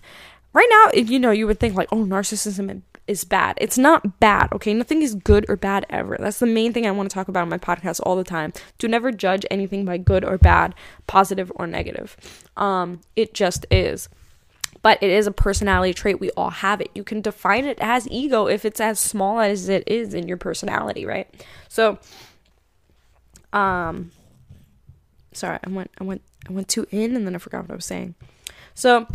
[0.54, 3.58] right now, you know, you would think, like, oh, narcissism is bad.
[3.62, 4.74] It's not bad, okay?
[4.74, 6.18] Nothing is good or bad ever.
[6.20, 8.54] That's the main thing I want to talk about in my podcast all the time.
[8.80, 10.74] Do never judge anything by good or bad,
[11.06, 12.18] positive or negative.
[12.58, 14.10] Um, it just is
[14.84, 16.20] but it is a personality trait.
[16.20, 16.92] We all have it.
[16.94, 20.38] You can define it as ego if it's as small as it is in your
[20.38, 21.28] personality, right?
[21.70, 21.98] So,
[23.54, 24.12] um,
[25.32, 27.76] sorry, I went, I went, I went too in, and then I forgot what I
[27.76, 28.14] was saying.
[28.76, 29.08] So,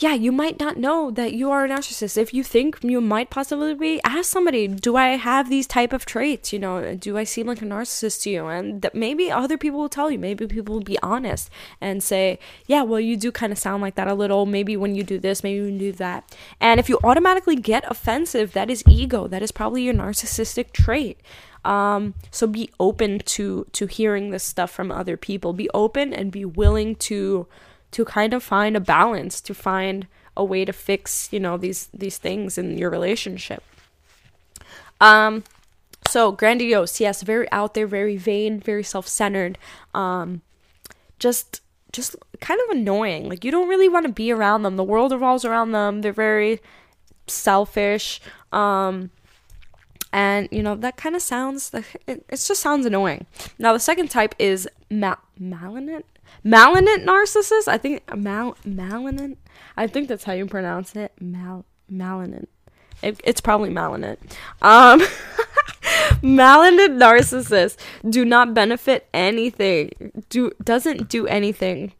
[0.00, 2.16] yeah, you might not know that you are a narcissist.
[2.16, 6.04] If you think you might possibly be, ask somebody, do I have these type of
[6.04, 6.52] traits?
[6.52, 8.46] You know, do I seem like a narcissist to you?
[8.48, 10.18] And that maybe other people will tell you.
[10.18, 11.48] Maybe people will be honest
[11.80, 14.46] and say, yeah, well, you do kind of sound like that a little.
[14.46, 16.36] Maybe when you do this, maybe when you do that.
[16.60, 19.28] And if you automatically get offensive, that is ego.
[19.28, 21.20] That is probably your narcissistic trait.
[21.64, 25.52] Um, so be open to to hearing this stuff from other people.
[25.52, 27.46] Be open and be willing to
[27.94, 31.88] to kind of find a balance, to find a way to fix, you know, these
[31.94, 33.62] these things in your relationship.
[35.00, 35.44] Um
[36.08, 39.58] so grandiose, yes, very out there, very vain, very self-centered.
[39.94, 40.42] Um
[41.20, 41.60] just
[41.92, 43.28] just kind of annoying.
[43.28, 44.74] Like you don't really want to be around them.
[44.74, 46.00] The world revolves around them.
[46.00, 46.60] They're very
[47.28, 48.20] selfish.
[48.50, 49.10] Um
[50.12, 53.26] and you know that kind of sounds it, it just sounds annoying
[53.58, 56.06] now the second type is ma- malignant
[56.44, 57.66] malignant narcissist.
[57.66, 59.38] I think mal malignant.
[59.76, 61.12] I think that's how you pronounce it.
[61.20, 62.48] Mal malignant.
[63.02, 64.20] It, it's probably malignant.
[64.62, 65.02] Um,
[66.22, 67.76] malignant narcissists
[68.08, 70.24] do not benefit anything.
[70.28, 71.92] Do doesn't do anything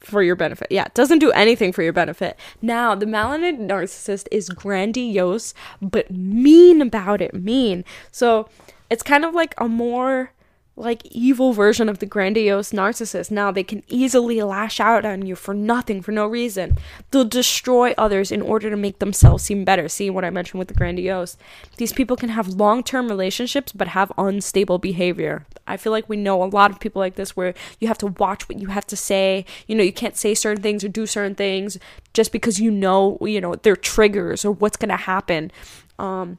[0.00, 0.68] for your benefit.
[0.70, 2.38] Yeah, doesn't do anything for your benefit.
[2.62, 7.34] Now, the malignant narcissist is grandiose but mean about it.
[7.34, 7.84] Mean.
[8.10, 8.48] So
[8.90, 10.32] it's kind of like a more
[10.78, 13.30] like evil version of the grandiose narcissist.
[13.30, 16.78] Now they can easily lash out on you for nothing, for no reason.
[17.10, 19.88] They'll destroy others in order to make themselves seem better.
[19.88, 21.36] See what I mentioned with the grandiose?
[21.76, 25.46] These people can have long term relationships but have unstable behavior.
[25.66, 28.06] I feel like we know a lot of people like this where you have to
[28.06, 29.44] watch what you have to say.
[29.66, 31.78] You know, you can't say certain things or do certain things
[32.14, 35.50] just because you know, you know, their triggers or what's going to happen.
[35.98, 36.38] Um,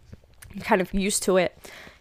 [0.54, 1.58] you're kind of used to it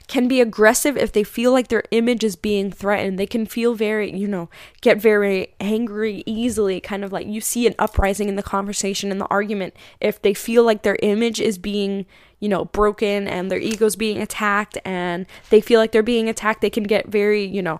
[0.08, 3.18] can be aggressive if they feel like their image is being threatened.
[3.18, 4.48] They can feel very, you know,
[4.80, 9.20] get very angry easily, kind of like you see an uprising in the conversation and
[9.20, 12.06] the argument if they feel like their image is being,
[12.40, 16.62] you know, broken and their ego's being attacked and they feel like they're being attacked,
[16.62, 17.78] they can get very, you know,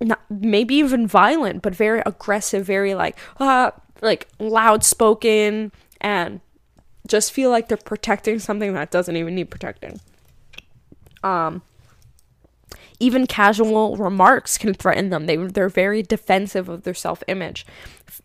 [0.00, 6.40] not, maybe even violent, but very aggressive, very like, uh, like loud spoken and
[7.08, 10.00] just feel like they're protecting something that doesn't even need protecting.
[11.26, 11.62] Um,
[12.98, 15.26] even casual remarks can threaten them.
[15.26, 17.66] They they're very defensive of their self-image.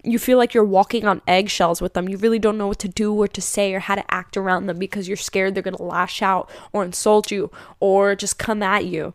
[0.04, 2.08] You feel like you're walking on eggshells with them.
[2.08, 4.68] You really don't know what to do or to say or how to act around
[4.68, 8.64] them because you're scared they're going to lash out or insult you or just come
[8.64, 9.14] at you.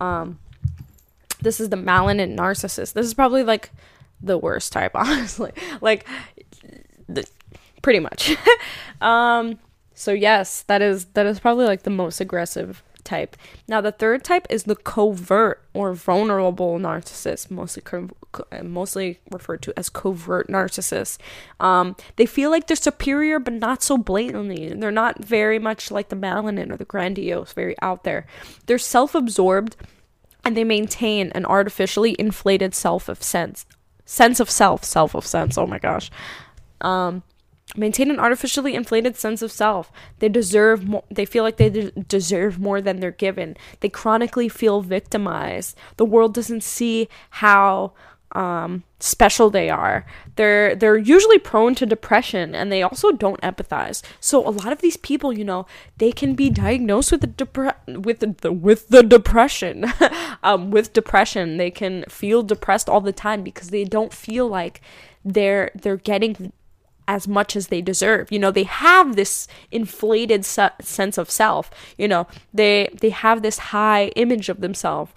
[0.00, 0.38] Um,
[1.40, 2.94] this is the malignant narcissist.
[2.94, 3.70] This is probably like
[4.20, 5.52] the worst type, honestly.
[5.80, 6.04] like
[7.08, 7.24] the,
[7.80, 8.36] pretty much.
[9.00, 9.58] um,
[9.94, 13.36] so yes, that is that is probably like the most aggressive type.
[13.66, 18.10] Now, the third type is the covert or vulnerable narcissist, mostly co-
[18.62, 21.16] mostly referred to as covert narcissists.
[21.58, 24.68] Um, they feel like they're superior, but not so blatantly.
[24.74, 28.26] They're not very much like the malignant or the grandiose, very out there.
[28.66, 29.76] They're self-absorbed,
[30.44, 33.64] and they maintain an artificially inflated self of sense
[34.06, 35.58] sense of self, self of sense.
[35.58, 36.10] Oh my gosh.
[36.80, 37.22] Um,
[37.74, 39.90] maintain an artificially inflated sense of self.
[40.20, 43.56] They deserve more, they feel like they de- deserve more than they're given.
[43.80, 45.76] They chronically feel victimized.
[45.96, 47.92] The world doesn't see how
[48.32, 50.04] um, special they are.
[50.36, 54.02] They're they're usually prone to depression and they also don't empathize.
[54.20, 55.66] So a lot of these people, you know,
[55.98, 59.86] they can be diagnosed with the depre- with the, the with the depression.
[60.42, 64.80] um, with depression, they can feel depressed all the time because they don't feel like
[65.24, 66.52] they're they're getting
[67.08, 68.30] as much as they deserve.
[68.32, 71.70] You know, they have this inflated se- sense of self.
[71.96, 75.12] You know, they they have this high image of themselves,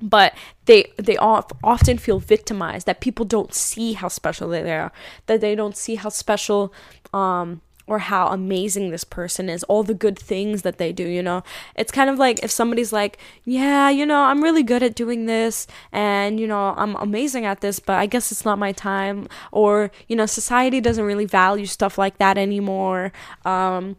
[0.00, 0.34] but
[0.66, 2.86] they they often feel victimized.
[2.86, 4.92] That people don't see how special they are.
[5.26, 6.72] That they don't see how special
[7.12, 11.22] um or how amazing this person is, all the good things that they do, you
[11.22, 11.42] know.
[11.74, 15.26] It's kind of like if somebody's like, "Yeah, you know, I'm really good at doing
[15.26, 19.26] this and, you know, I'm amazing at this, but I guess it's not my time."
[19.50, 23.12] Or, you know, society doesn't really value stuff like that anymore.
[23.44, 23.96] Um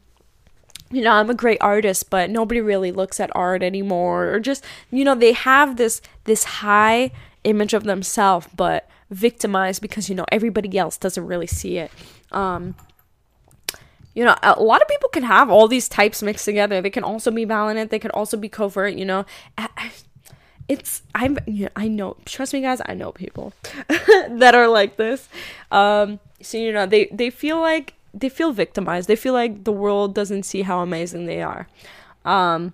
[0.93, 4.65] you know, I'm a great artist, but nobody really looks at art anymore or just,
[4.91, 7.11] you know, they have this this high
[7.43, 11.91] image of themselves but victimized because you know everybody else doesn't really see it.
[12.31, 12.75] Um
[14.13, 16.81] you know, a lot of people can have all these types mixed together.
[16.81, 17.91] They can also be malignant.
[17.91, 18.95] They can also be covert.
[18.95, 19.25] You know,
[20.67, 22.17] it's I'm know, I know.
[22.25, 22.81] Trust me, guys.
[22.85, 23.53] I know people
[23.87, 25.29] that are like this.
[25.71, 29.07] Um, so you know, they they feel like they feel victimized.
[29.07, 31.67] They feel like the world doesn't see how amazing they are.
[32.25, 32.73] Um,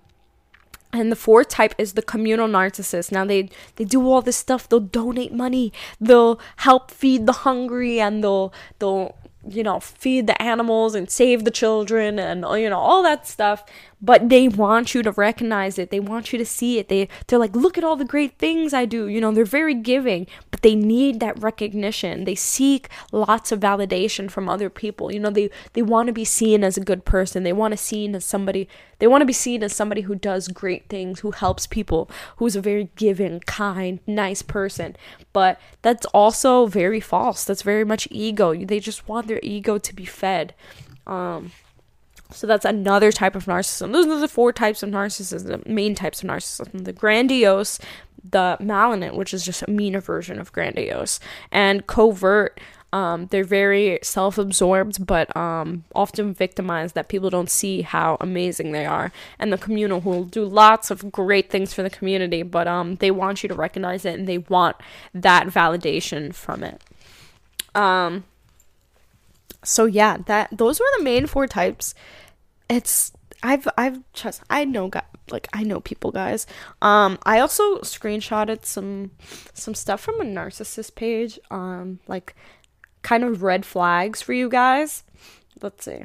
[0.92, 3.12] and the fourth type is the communal narcissist.
[3.12, 4.68] Now they they do all this stuff.
[4.68, 5.72] They'll donate money.
[6.00, 9.14] They'll help feed the hungry, and they'll they'll
[9.50, 13.26] you know, feed the animals and save the children and uh, you know, all that
[13.26, 13.64] stuff,
[14.00, 15.90] but they want you to recognize it.
[15.90, 16.88] They want you to see it.
[16.88, 19.74] They they're like, "Look at all the great things I do." You know, they're very
[19.74, 22.24] giving, but they need that recognition.
[22.24, 25.12] They seek lots of validation from other people.
[25.12, 27.42] You know, they they want to be seen as a good person.
[27.42, 30.48] They want to seen as somebody they want to be seen as somebody who does
[30.48, 34.96] great things, who helps people, who's a very giving, kind, nice person.
[35.32, 37.44] But that's also very false.
[37.44, 38.54] That's very much ego.
[38.54, 40.54] They just want their ego to be fed.
[41.06, 41.52] Um,
[42.30, 43.92] so that's another type of narcissism.
[43.92, 46.84] Those are the four types of narcissism, the main types of narcissism.
[46.84, 47.78] The grandiose,
[48.22, 52.60] the malignant, which is just a meaner version of grandiose, and covert,
[52.92, 58.86] um, they're very self-absorbed, but um, often victimized that people don't see how amazing they
[58.86, 59.12] are.
[59.38, 63.10] And the communal who do lots of great things for the community, but um, they
[63.10, 64.76] want you to recognize it and they want
[65.12, 66.82] that validation from it.
[67.74, 68.24] Um,
[69.62, 71.94] so yeah, that those were the main four types.
[72.70, 76.46] It's I've I've just I know guys like I know people guys.
[76.80, 79.10] Um I also screenshotted some
[79.52, 82.34] some stuff from a narcissist page um like
[83.08, 85.02] kind of red flags for you guys.
[85.62, 86.04] Let's see.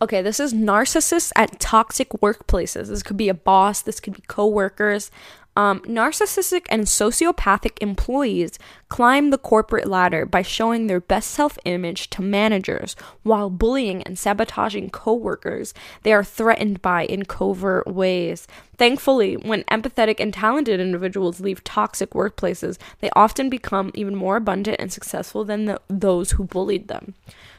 [0.00, 2.88] Okay, this is narcissists at toxic workplaces.
[2.88, 5.10] This could be a boss, this could be coworkers.
[5.56, 8.58] Um, narcissistic and sociopathic employees
[8.90, 14.18] climb the corporate ladder by showing their best self image to managers while bullying and
[14.18, 18.46] sabotaging coworkers they are threatened by in covert ways.
[18.76, 24.76] Thankfully, when empathetic and talented individuals leave toxic workplaces, they often become even more abundant
[24.78, 27.14] and successful than the, those who bullied them.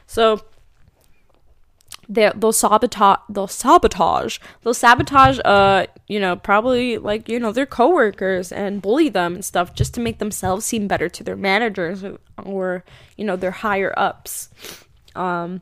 [0.06, 0.42] So,
[2.08, 7.66] they they'll sabotage they'll sabotage they'll sabotage uh you know probably like you know their
[7.66, 12.04] coworkers and bully them and stuff just to make themselves seem better to their managers
[12.44, 12.84] or
[13.16, 14.48] you know their higher ups
[15.14, 15.60] um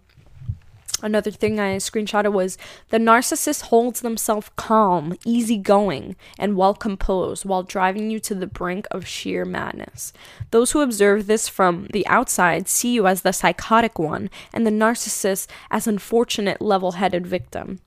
[1.03, 2.57] Another thing I screenshotted was
[2.89, 8.87] the narcissist holds themselves calm, easygoing, and well composed while driving you to the brink
[8.91, 10.13] of sheer madness.
[10.53, 14.71] Those who observe this from the outside see you as the psychotic one and the
[14.71, 17.81] narcissist as unfortunate level headed victim.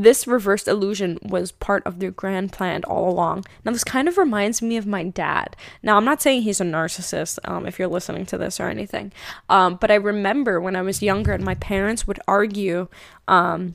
[0.00, 3.44] This reversed illusion was part of their grand plan all along.
[3.64, 5.56] Now, this kind of reminds me of my dad.
[5.82, 9.10] Now, I'm not saying he's a narcissist, um, if you're listening to this or anything,
[9.48, 12.86] um, but I remember when I was younger and my parents would argue.
[13.26, 13.74] Um,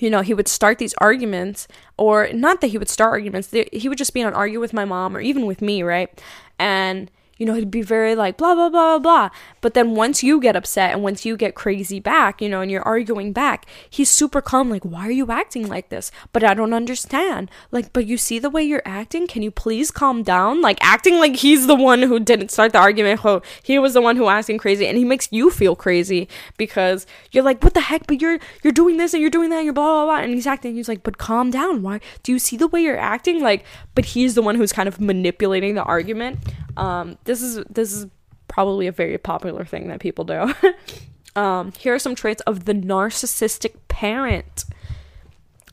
[0.00, 3.88] you know, he would start these arguments, or not that he would start arguments, he
[3.88, 6.20] would just be on argue with my mom or even with me, right?
[6.58, 9.30] And you know, he'd be very like blah blah blah blah blah.
[9.60, 12.70] But then once you get upset and once you get crazy back, you know, and
[12.70, 16.10] you're arguing back, he's super calm, like, why are you acting like this?
[16.32, 17.50] But I don't understand.
[17.70, 19.26] Like, but you see the way you're acting?
[19.26, 20.60] Can you please calm down?
[20.60, 23.24] Like acting like he's the one who didn't start the argument.
[23.24, 27.06] Oh, he was the one who acting crazy, and he makes you feel crazy because
[27.32, 28.06] you're like, what the heck?
[28.06, 30.32] But you're you're doing this and you're doing that, and you're blah blah blah, and
[30.32, 30.74] he's acting.
[30.76, 31.82] He's like, but calm down.
[31.82, 33.42] Why do you see the way you're acting?
[33.42, 36.38] Like, but he's the one who's kind of manipulating the argument.
[36.76, 38.06] Um, this is this is
[38.48, 40.54] probably a very popular thing that people do.
[41.40, 44.64] um, here are some traits of the narcissistic parent.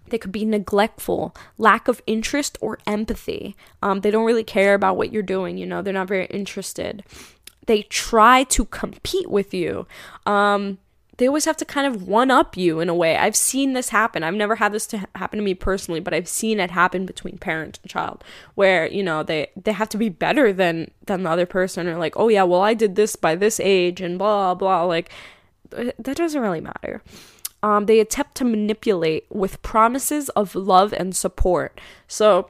[0.10, 3.56] They could be neglectful, lack of interest or empathy.
[3.82, 7.04] Um, they don't really care about what you're doing, you know, they're not very interested.
[7.66, 9.88] They try to compete with you.
[10.26, 10.78] Um,
[11.18, 13.18] they always have to kind of one up you in a way.
[13.18, 14.24] I've seen this happen.
[14.24, 17.38] I've never had this to happen to me personally, but I've seen it happen between
[17.38, 18.24] parent and child
[18.56, 21.98] where, you know, they they have to be better than than the other person or
[21.98, 25.12] like, "Oh yeah, well I did this by this age and blah blah." Like
[25.70, 27.04] that doesn't really matter.
[27.62, 31.80] Um, they attempt to manipulate with promises of love and support.
[32.08, 32.50] So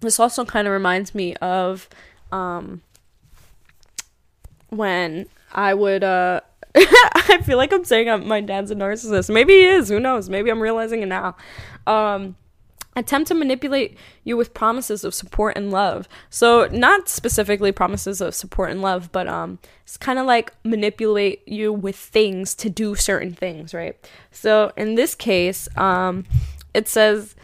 [0.00, 1.88] this also kind of reminds me of
[2.32, 2.80] um,
[4.70, 6.40] when I would uh
[6.76, 9.32] I feel like I'm saying my dad's a narcissist.
[9.32, 9.88] Maybe he is.
[9.88, 10.28] Who knows?
[10.28, 11.36] Maybe I'm realizing it now.
[11.86, 12.36] Um,
[12.96, 16.08] attempt to manipulate you with promises of support and love.
[16.28, 21.46] So not specifically promises of support and love, but um, it's kind of like manipulate
[21.46, 23.96] you with things to do certain things, right?
[24.30, 26.24] So in this case, um,
[26.74, 27.34] it says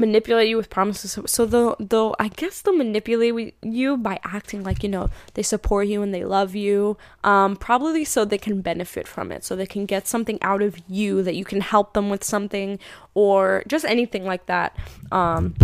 [0.00, 1.18] manipulate you with promises.
[1.26, 5.86] So they'll, they'll I guess they'll manipulate you by acting like, you know, they support
[5.86, 6.96] you and they love you.
[7.22, 9.44] Um, probably so they can benefit from it.
[9.44, 12.78] So they can get something out of you that you can help them with something
[13.14, 14.76] or just anything like that.
[15.12, 15.54] Um,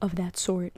[0.00, 0.72] of that sort.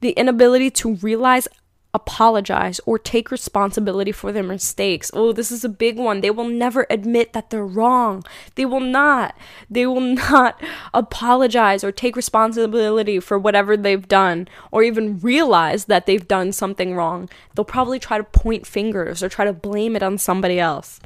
[0.00, 1.48] The inability to realize
[1.96, 5.10] apologize or take responsibility for their mistakes.
[5.14, 6.20] Oh, this is a big one.
[6.20, 8.22] They will never admit that they're wrong.
[8.54, 9.36] They will not.
[9.68, 10.62] They will not
[10.94, 16.94] apologize or take responsibility for whatever they've done or even realize that they've done something
[16.94, 17.28] wrong.
[17.54, 21.00] They'll probably try to point fingers or try to blame it on somebody else.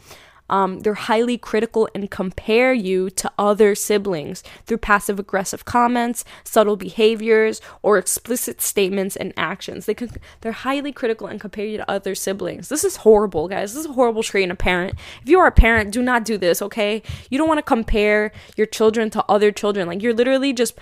[0.51, 6.77] Um, they're highly critical and compare you to other siblings through passive aggressive comments, subtle
[6.77, 9.87] behaviors, or explicit statements and actions.
[9.87, 10.11] They can,
[10.43, 12.69] they're highly critical and compare you to other siblings.
[12.69, 13.73] This is horrible, guys.
[13.73, 14.97] This is a horrible trait in a parent.
[15.23, 17.03] If you are a parent, do not do this, okay?
[17.31, 19.89] You don't want to compare your children to other children.
[19.89, 20.75] Like, you're literally just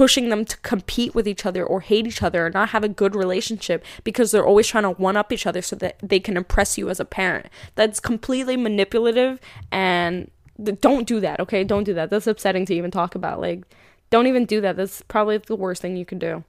[0.00, 2.88] pushing them to compete with each other or hate each other or not have a
[2.88, 6.38] good relationship because they're always trying to one up each other so that they can
[6.38, 7.44] impress you as a parent.
[7.74, 9.38] That's completely manipulative
[9.70, 10.30] and
[10.80, 11.64] don't do that, okay?
[11.64, 12.08] Don't do that.
[12.08, 13.42] That's upsetting to even talk about.
[13.42, 13.64] Like
[14.08, 14.74] don't even do that.
[14.74, 16.44] That's probably the worst thing you can do.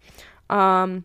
[0.49, 1.03] Um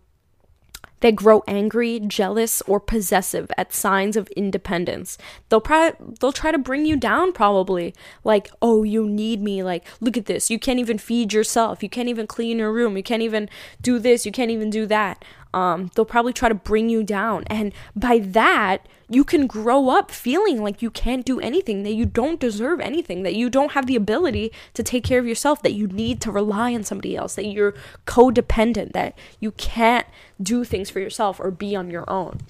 [1.07, 5.17] they grow angry, jealous, or possessive at signs of independence.
[5.49, 7.95] They'll probably they'll try to bring you down probably.
[8.25, 9.63] Like, "Oh, you need me.
[9.63, 10.51] Like, look at this.
[10.51, 11.81] You can't even feed yourself.
[11.81, 12.97] You can't even clean your room.
[12.97, 13.49] You can't even
[13.81, 14.27] do this.
[14.27, 17.45] You can't even do that." Um, they'll probably try to bring you down.
[17.47, 22.05] And by that, you can grow up feeling like you can't do anything, that you
[22.05, 25.73] don't deserve anything, that you don't have the ability to take care of yourself, that
[25.73, 27.75] you need to rely on somebody else, that you're
[28.07, 30.07] codependent, that you can't
[30.41, 32.41] do things for yourself or be on your own.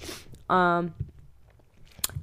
[0.49, 0.93] Um,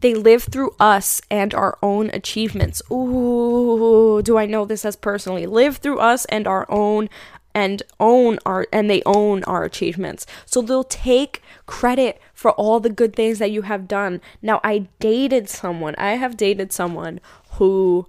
[0.00, 2.82] they live through us and our own achievements.
[2.90, 5.46] Ooh, do I know this as personally?
[5.46, 7.08] Live through us and our own
[7.54, 10.26] and own our and they own our achievements.
[10.44, 14.20] So they'll take credit for all the good things that you have done.
[14.42, 15.94] Now I dated someone.
[15.96, 17.20] I have dated someone
[17.52, 18.06] who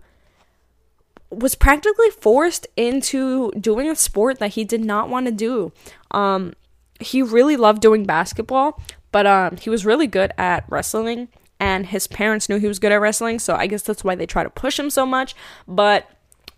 [1.30, 5.72] was practically forced into doing a sport that he did not want to do.
[6.12, 6.54] Um
[7.00, 8.82] he really loved doing basketball,
[9.12, 11.28] but um he was really good at wrestling
[11.60, 14.26] and his parents knew he was good at wrestling, so I guess that's why they
[14.26, 15.36] try to push him so much,
[15.68, 16.10] but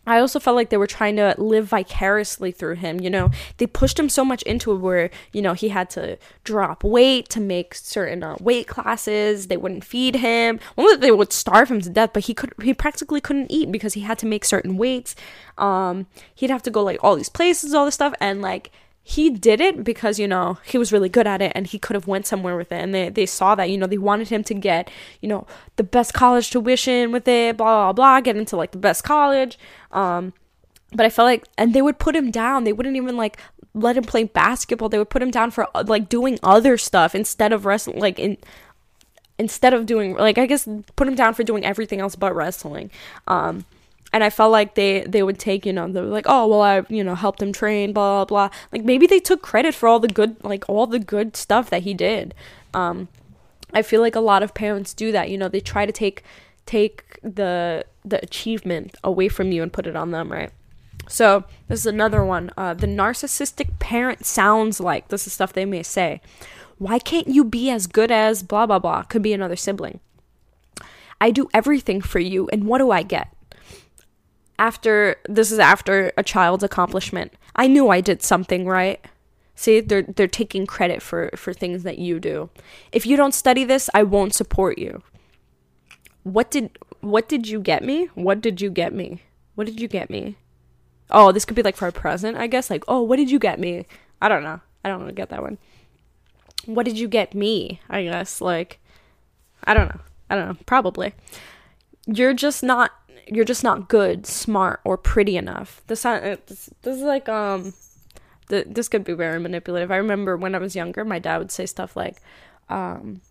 [0.07, 3.01] I also felt like they were trying to live vicariously through him.
[3.01, 6.17] You know, they pushed him so much into it where, you know, he had to
[6.45, 9.47] drop weight to make certain uh, weight classes.
[9.47, 10.61] They wouldn't feed him.
[10.77, 13.95] Well, they would starve him to death, but he could, he practically couldn't eat because
[13.95, 15.13] he had to make certain weights.
[15.57, 18.13] Um, he'd have to go like all these places, all this stuff.
[18.21, 18.71] And like,
[19.10, 21.93] he did it because you know he was really good at it and he could
[21.93, 22.82] have went somewhere with it.
[22.82, 24.91] And they, they saw that you know they wanted him to get
[25.22, 25.47] you know
[25.78, 29.58] the best college tuition with it blah blah blah get into like the best college.
[29.93, 30.34] Um
[30.91, 32.66] but i felt like and they would put him down.
[32.66, 33.39] They wouldn't even like
[33.74, 34.89] let him play basketball.
[34.89, 38.36] They would put him down for like doing other stuff instead of wrestling like in
[39.39, 42.91] instead of doing like i guess put him down for doing everything else but wrestling.
[43.26, 43.64] Um
[44.14, 46.62] and I felt like they they would take you know they were like oh well
[46.62, 48.58] I you know helped him train blah blah blah.
[48.72, 51.84] Like maybe they took credit for all the good like all the good stuff that
[51.84, 52.34] he did.
[52.74, 53.08] Um
[53.74, 56.24] I feel like a lot of parents do that you know they try to take
[56.66, 60.51] take the the achievement away from you and put it on them right?
[61.10, 62.51] So this is another one.
[62.58, 66.20] Uh, the narcissistic parent sounds like this is stuff they may say.
[66.80, 69.99] Why can't you be as good as blah blah blah could be another sibling.
[71.20, 73.34] I do everything for you and what do I get
[74.60, 77.34] after this is after a child's accomplishment.
[77.55, 79.03] I knew I did something right.
[79.55, 82.49] See, they're they're taking credit for for things that you do.
[82.91, 85.01] If you don't study this, I won't support you.
[86.24, 88.10] What did what did you get me?
[88.14, 89.24] What did you get me?
[89.55, 90.36] What did you get me?
[91.10, 92.70] Oh, this could be like for a present, I guess.
[92.70, 93.86] Like, oh, what did you get me?
[94.22, 94.60] I don't know.
[94.84, 95.58] I don't know get that one.
[96.66, 97.82] What did you get me?
[97.89, 98.80] I guess like
[99.64, 100.01] I don't know.
[100.30, 100.58] I don't know.
[100.66, 101.14] Probably.
[102.05, 102.91] You're just not
[103.30, 105.82] you're just not good, smart, or pretty enough.
[105.88, 107.73] This uh, this, this is like um,
[108.49, 109.91] the, this could be very manipulative.
[109.91, 112.21] I remember when I was younger, my dad would say stuff like,
[112.69, 113.21] um,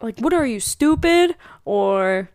[0.00, 2.28] like what are you stupid or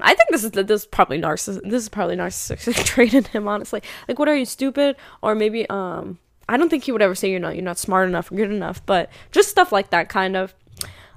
[0.00, 3.48] I think this is this is probably narciss this is probably narcissistic trait in him
[3.48, 3.82] honestly.
[4.08, 6.18] Like what are you stupid or maybe um
[6.48, 8.50] I don't think he would ever say you're not you're not smart enough or good
[8.50, 10.54] enough, but just stuff like that kind of.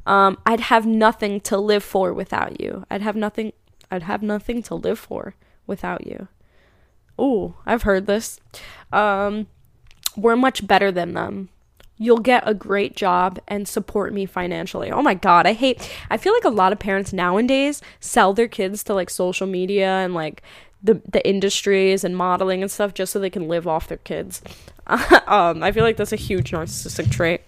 [0.07, 2.85] Um, I'd have nothing to live for without you.
[2.89, 3.51] I'd have nothing.
[3.91, 5.35] I'd have nothing to live for
[5.67, 6.29] without you.
[7.19, 8.39] Oh, I've heard this.
[8.91, 9.47] Um,
[10.15, 11.49] we're much better than them.
[11.97, 14.89] You'll get a great job and support me financially.
[14.91, 18.47] Oh my god, I hate I feel like a lot of parents nowadays sell their
[18.47, 20.41] kids to like social media and like
[20.81, 24.41] the the industries and modeling and stuff just so they can live off their kids.
[24.87, 27.41] um, I feel like that's a huge narcissistic trait.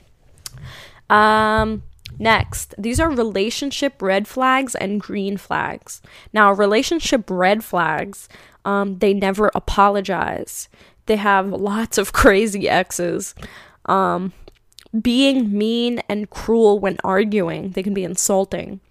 [1.10, 1.84] Um,
[2.20, 6.02] Next, these are relationship red flags and green flags.
[6.34, 8.28] Now, relationship red flags,
[8.66, 10.68] um, they never apologize.
[11.06, 13.34] They have lots of crazy exes.
[13.86, 14.34] Um,
[15.02, 17.72] being mean and cruel when arguing.
[17.72, 18.82] They can be insulting.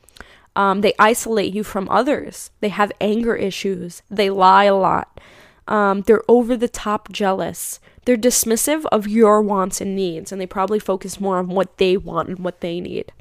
[0.56, 2.50] Um, they isolate you from others.
[2.60, 4.02] They have anger issues.
[4.10, 5.20] They lie a lot.
[5.68, 7.78] Um, they're over the top jealous.
[8.08, 11.98] They're dismissive of your wants and needs, and they probably focus more on what they
[11.98, 13.12] want and what they need.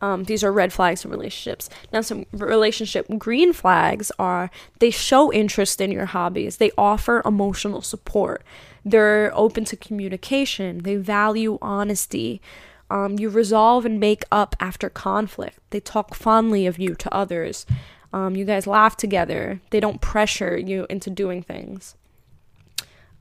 [0.00, 1.68] Um, these are red flags in relationships.
[1.92, 7.82] Now, some relationship green flags are they show interest in your hobbies, they offer emotional
[7.82, 8.42] support,
[8.86, 12.40] they're open to communication, they value honesty.
[12.88, 15.58] Um, you resolve and make up after conflict.
[15.68, 17.66] They talk fondly of you to others.
[18.14, 19.60] Um, you guys laugh together.
[19.68, 21.96] They don't pressure you into doing things.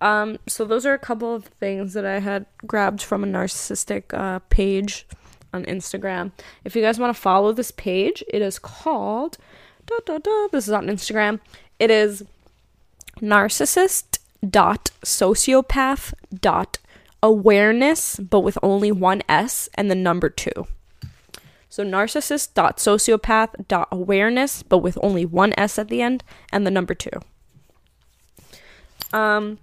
[0.02, 4.14] Um, so those are a couple of things that I had grabbed from a narcissistic
[4.14, 5.08] uh, page
[5.54, 6.32] on Instagram.
[6.66, 9.38] If you guys want to follow this page, it is called.
[9.86, 11.40] Da, da, da, this is on Instagram.
[11.78, 12.24] It is
[13.20, 14.18] narcissist
[14.50, 16.80] dot sociopath dot
[17.22, 20.68] awareness, but with only one S and the number two.
[21.70, 26.66] So narcissist dot sociopath dot awareness, but with only one S at the end and
[26.66, 27.12] the number two.
[29.14, 29.60] Um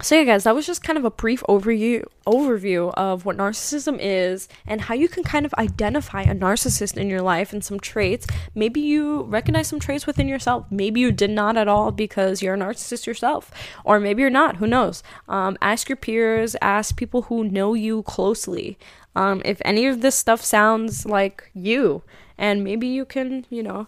[0.00, 3.98] so yeah guys that was just kind of a brief overview overview of what narcissism
[4.00, 7.80] is and how you can kind of identify a narcissist in your life and some
[7.80, 8.26] traits.
[8.54, 10.66] Maybe you recognize some traits within yourself.
[10.70, 13.50] Maybe you did not at all because you're a narcissist yourself
[13.84, 14.56] or maybe you're not.
[14.56, 15.02] Who knows?
[15.28, 16.56] Um, ask your peers.
[16.62, 18.78] Ask people who know you closely.
[19.14, 22.02] Um, if any of this stuff sounds like you
[22.38, 23.86] and maybe you can you know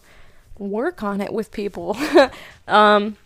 [0.59, 1.97] work on it with people.
[2.67, 3.19] Um,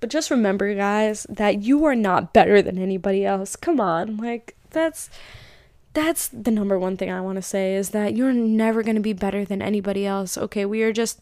[0.00, 3.54] but just remember, guys, that you are not better than anybody else.
[3.56, 4.16] Come on.
[4.16, 5.10] Like, that's
[5.92, 9.02] that's the number one thing I want to say is that you're never going to
[9.02, 10.38] be better than anybody else.
[10.38, 11.20] Okay, we are just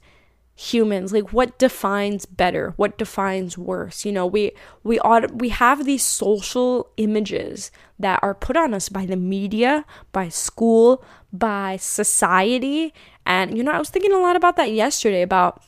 [0.58, 1.12] humans.
[1.12, 2.74] Like what defines better?
[2.76, 4.04] What defines worse?
[4.04, 4.52] You know, we
[4.82, 9.84] we ought we have these social images that are put on us by the media,
[10.12, 12.92] by school, by society.
[13.24, 15.62] And you know, I was thinking a lot about that yesterday about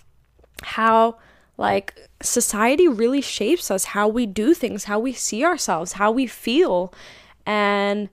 [0.62, 1.18] how
[1.60, 6.26] like, society really shapes us, how we do things, how we see ourselves, how we
[6.26, 6.92] feel.
[7.44, 8.08] And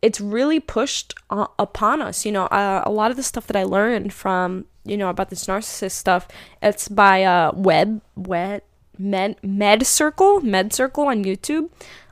[0.00, 2.24] it's really pushed uh, upon us.
[2.24, 5.28] You know, uh, a lot of the stuff that I learned from, you know, about
[5.28, 6.28] this narcissist stuff,
[6.62, 8.62] it's by uh, Web, Web,
[8.96, 11.70] Med, Med Circle, Med Circle on YouTube.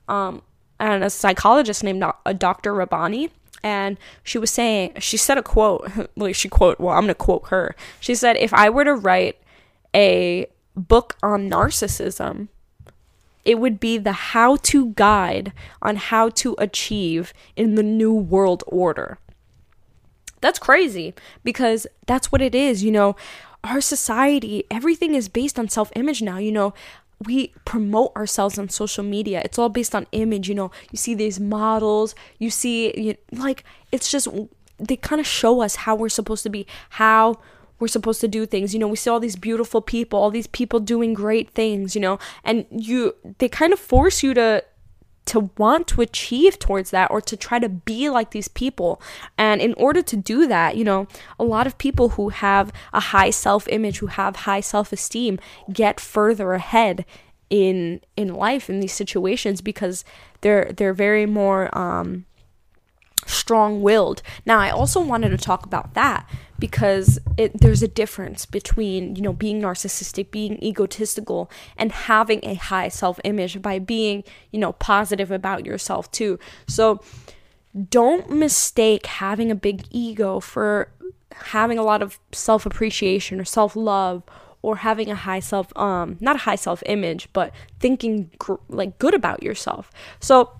[0.08, 0.42] Um,
[0.80, 2.04] and a psychologist named
[2.38, 2.74] Dr.
[2.74, 3.30] Ramani
[3.62, 7.14] and she was saying she said a quote like she quote well i'm going to
[7.14, 9.38] quote her she said if i were to write
[9.94, 10.44] a
[10.76, 12.48] book on narcissism,
[13.44, 18.62] it would be the how to guide on how to achieve in the new world
[18.66, 19.18] order.
[20.40, 21.14] That's crazy
[21.44, 22.82] because that's what it is.
[22.82, 23.16] You know,
[23.64, 26.38] our society, everything is based on self image now.
[26.38, 26.74] You know,
[27.24, 29.42] we promote ourselves on social media.
[29.44, 30.48] It's all based on image.
[30.48, 34.28] You know, you see these models, you see, you, like, it's just,
[34.78, 37.38] they kind of show us how we're supposed to be, how
[37.82, 38.72] we're supposed to do things.
[38.72, 42.00] You know, we see all these beautiful people, all these people doing great things, you
[42.00, 44.62] know, and you they kind of force you to
[45.24, 49.02] to want to achieve towards that or to try to be like these people.
[49.36, 51.08] And in order to do that, you know,
[51.40, 55.40] a lot of people who have a high self-image, who have high self-esteem
[55.72, 57.04] get further ahead
[57.50, 60.04] in in life in these situations because
[60.42, 62.26] they're they're very more um
[63.26, 64.22] strong-willed.
[64.46, 66.28] Now, I also wanted to talk about that
[66.62, 72.54] because it, there's a difference between you know being narcissistic being egotistical and having a
[72.54, 76.38] high self-image by being you know positive about yourself too.
[76.68, 77.00] So
[77.90, 80.92] don't mistake having a big ego for
[81.32, 84.22] having a lot of self-appreciation or self-love
[84.62, 89.14] or having a high self um not a high self-image but thinking gr- like good
[89.14, 89.90] about yourself.
[90.20, 90.52] So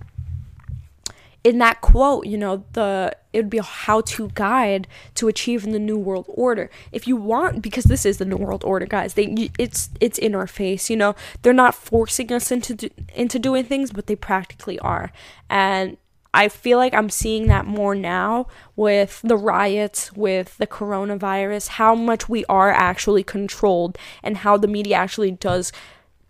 [1.44, 5.72] in that quote, you know, the it would be a how-to guide to achieve in
[5.72, 6.70] the new world order.
[6.92, 9.14] If you want because this is the new world order, guys.
[9.14, 11.14] They it's it's in our face, you know.
[11.42, 15.12] They're not forcing us into do, into doing things, but they practically are.
[15.50, 15.96] And
[16.34, 21.94] I feel like I'm seeing that more now with the riots, with the coronavirus, how
[21.94, 25.72] much we are actually controlled and how the media actually does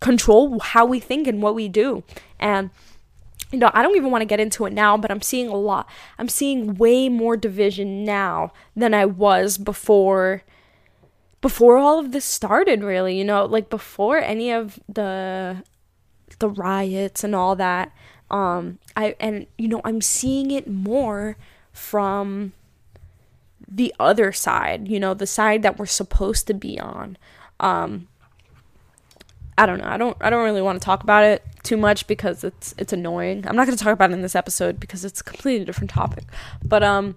[0.01, 2.03] control how we think and what we do.
[2.37, 2.71] And
[3.53, 5.55] you know, I don't even want to get into it now, but I'm seeing a
[5.55, 5.87] lot.
[6.17, 10.41] I'm seeing way more division now than I was before
[11.39, 15.63] before all of this started really, you know, like before any of the
[16.39, 17.91] the riots and all that.
[18.31, 21.37] Um I and you know, I'm seeing it more
[21.71, 22.53] from
[23.67, 27.17] the other side, you know, the side that we're supposed to be on.
[27.59, 28.07] Um
[29.57, 29.87] I don't know.
[29.87, 32.93] I don't I don't really want to talk about it too much because it's it's
[32.93, 33.45] annoying.
[33.47, 35.89] I'm not going to talk about it in this episode because it's a completely different
[35.89, 36.25] topic.
[36.63, 37.15] But um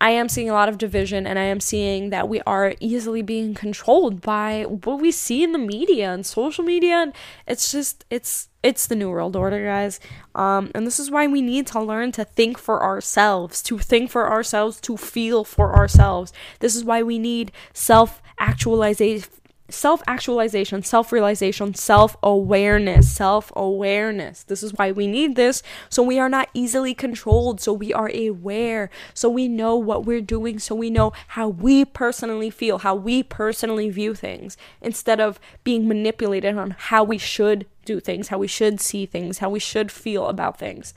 [0.00, 3.20] I am seeing a lot of division and I am seeing that we are easily
[3.20, 7.12] being controlled by what we see in the media and social media and
[7.48, 9.98] it's just it's it's the new world order guys
[10.36, 14.10] um and this is why we need to learn to think for ourselves to think
[14.10, 19.28] for ourselves to feel for ourselves this is why we need self actualization
[19.70, 24.42] self actualization, self realization, self awareness, self awareness.
[24.44, 25.62] This is why we need this.
[25.88, 27.60] So we are not easily controlled.
[27.60, 28.90] So we are aware.
[29.14, 30.58] So we know what we're doing.
[30.58, 35.86] So we know how we personally feel, how we personally view things, instead of being
[35.86, 39.90] manipulated on how we should do things, how we should see things, how we should
[39.90, 40.94] feel about things.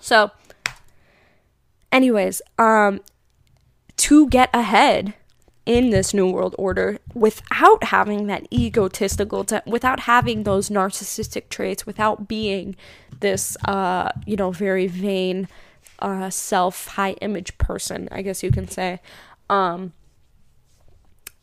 [0.00, 0.30] So,
[1.92, 3.00] anyways, um,
[3.96, 5.14] to get ahead
[5.66, 11.86] in this new world order without having that egotistical t- without having those narcissistic traits
[11.86, 12.76] without being
[13.20, 15.48] this uh you know very vain
[16.00, 19.00] uh self high image person i guess you can say.
[19.48, 19.92] Um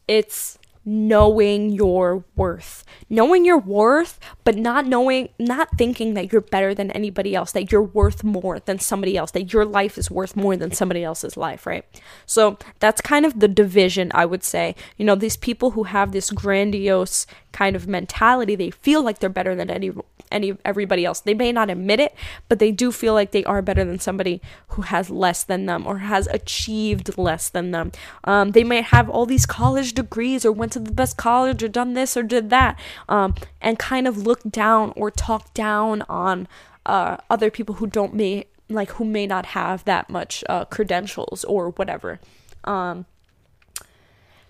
[0.08, 2.84] it's knowing your worth.
[3.10, 7.72] Knowing your worth, but not knowing, not thinking that you're better than anybody else, that
[7.72, 11.38] you're worth more than somebody else, that your life is worth more than somebody else's
[11.38, 11.86] life, right?
[12.26, 14.76] So that's kind of the division, I would say.
[14.98, 19.30] You know, these people who have this grandiose kind of mentality, they feel like they're
[19.30, 19.92] better than any
[20.32, 21.20] any everybody else.
[21.20, 22.16] They may not admit it,
[22.48, 25.86] but they do feel like they are better than somebody who has less than them
[25.86, 27.92] or has achieved less than them.
[28.24, 31.68] Um, they may have all these college degrees or went to the best college or
[31.68, 36.48] done this or did that, um, and kind of look down or talk down on
[36.86, 41.44] uh, other people who don't may like who may not have that much uh, credentials
[41.44, 42.20] or whatever.
[42.64, 43.06] Um,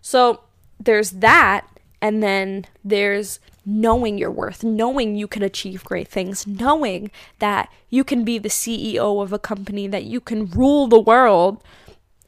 [0.02, 0.42] so
[0.80, 1.68] there's that,
[2.02, 8.04] and then there's knowing your worth, knowing you can achieve great things, knowing that you
[8.04, 11.64] can be the CEO of a company, that you can rule the world,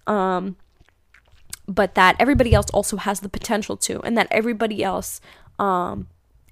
[0.06, 0.56] um,
[1.68, 5.22] but that everybody else also has the potential to, and that everybody else
[5.60, 6.08] um,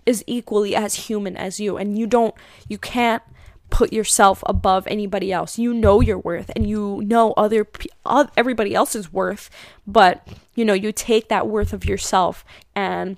[0.06, 2.36] is equally as human as you, and you don't,
[2.68, 3.24] you can't
[3.70, 5.58] put yourself above anybody else.
[5.58, 7.68] You know your worth, and you know other
[8.38, 9.50] everybody else's worth,
[9.88, 12.46] but you know you take that worth of yourself
[12.76, 13.18] and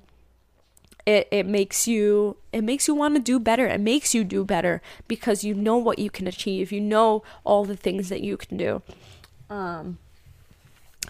[1.06, 3.66] it, it makes you it makes you want to do better.
[3.66, 6.72] It makes you do better because you know what you can achieve.
[6.72, 8.82] You know all the things that you can do.
[9.50, 9.98] Um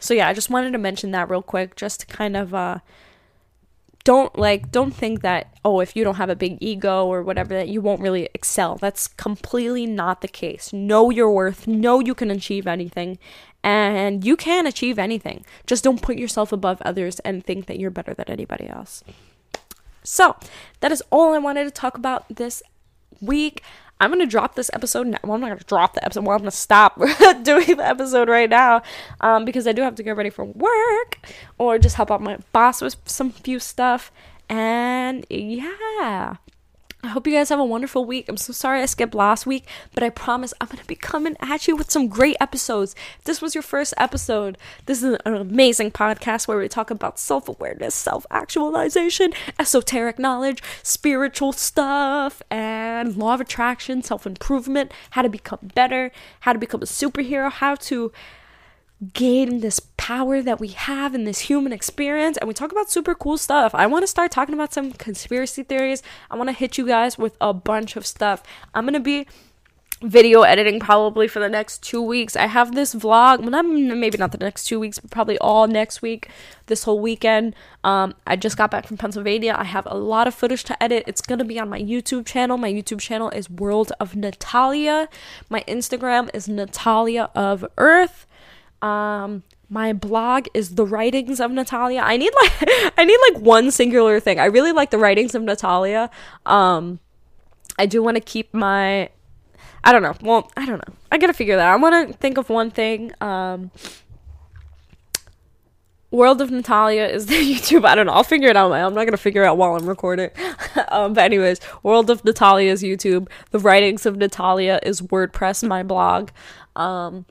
[0.01, 2.79] so yeah i just wanted to mention that real quick just to kind of uh
[4.05, 7.55] don't like don't think that oh if you don't have a big ego or whatever
[7.55, 8.77] that you won't really excel.
[8.77, 10.73] That's completely not the case.
[10.73, 11.67] Know your worth.
[11.67, 13.19] Know you can achieve anything.
[13.63, 15.43] And you can achieve anything.
[15.67, 19.03] Just don't put yourself above others and think that you're better than anybody else.
[20.03, 20.37] So,
[20.81, 22.63] that is all I wanted to talk about this
[23.23, 23.63] week.
[24.05, 25.19] I'm gonna drop this episode now.
[25.25, 26.25] Well, I'm not gonna drop the episode.
[26.25, 26.97] Well, I'm gonna stop
[27.43, 28.83] doing the episode right now
[29.21, 31.19] um, because I do have to get ready for work
[31.57, 34.13] or just help out my boss with some few stuff.
[34.49, 36.37] And yeah,
[37.05, 38.31] I hope you guys have a wonderful week.
[38.31, 41.37] I'm so sorry I skipped last week, but I promise I'm going to be coming
[41.39, 42.95] at you with some great episodes.
[43.19, 47.19] If this was your first episode, this is an amazing podcast where we talk about
[47.19, 55.21] self awareness, self actualization, esoteric knowledge, spiritual stuff, and law of attraction, self improvement, how
[55.21, 58.13] to become better, how to become a superhero, how to
[59.13, 63.15] gain this power that we have in this human experience and we talk about super
[63.15, 63.75] cool stuff.
[63.75, 66.03] I want to start talking about some conspiracy theories.
[66.31, 68.43] I want to hit you guys with a bunch of stuff.
[68.75, 69.27] I'm going to be
[70.03, 72.37] video editing probably for the next 2 weeks.
[72.37, 75.67] I have this vlog, well, not, maybe not the next 2 weeks, but probably all
[75.67, 76.29] next week,
[76.67, 77.55] this whole weekend.
[77.85, 79.55] Um I just got back from Pennsylvania.
[79.57, 81.05] I have a lot of footage to edit.
[81.07, 82.59] It's going to be on my YouTube channel.
[82.59, 85.09] My YouTube channel is World of Natalia.
[85.49, 88.27] My Instagram is Natalia of Earth.
[88.85, 92.01] Um, my blog is the writings of Natalia.
[92.01, 92.53] I need like
[92.99, 94.39] I need like one singular thing.
[94.39, 96.11] I really like the writings of Natalia.
[96.45, 97.01] Um,
[97.79, 99.09] I do want to keep my
[99.83, 100.15] I don't know.
[100.23, 100.95] Well, I don't know.
[101.11, 101.67] I gotta figure that.
[101.67, 101.75] Out.
[101.75, 103.13] I want to think of one thing.
[103.21, 103.71] Um,
[106.11, 107.85] World of Natalia is the YouTube.
[107.85, 108.13] I don't know.
[108.13, 108.73] I'll figure it out.
[108.73, 110.31] I'm not gonna figure out while I'm recording.
[110.89, 113.29] um, but anyways, World of Natalia is YouTube.
[113.51, 116.31] The writings of Natalia is WordPress, my blog.
[116.77, 117.27] Um,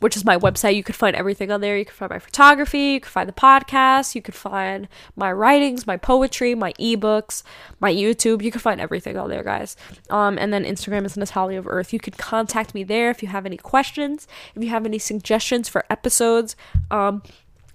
[0.00, 0.74] which is my website.
[0.74, 1.76] You could find everything on there.
[1.76, 5.86] You can find my photography, you can find the podcast, you could find my writings,
[5.86, 7.42] my poetry, my ebooks,
[7.78, 8.42] my YouTube.
[8.42, 9.76] You can find everything on there, guys.
[10.08, 11.92] Um, and then Instagram is Natalia of Earth.
[11.92, 15.68] You could contact me there if you have any questions, if you have any suggestions
[15.68, 16.56] for episodes.
[16.90, 17.22] Um,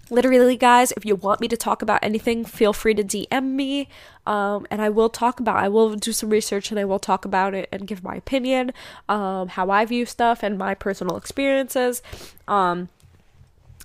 [0.09, 3.87] literally guys if you want me to talk about anything feel free to dm me
[4.25, 7.25] um, and i will talk about i will do some research and i will talk
[7.25, 8.71] about it and give my opinion
[9.09, 12.01] um, how i view stuff and my personal experiences
[12.47, 12.89] um,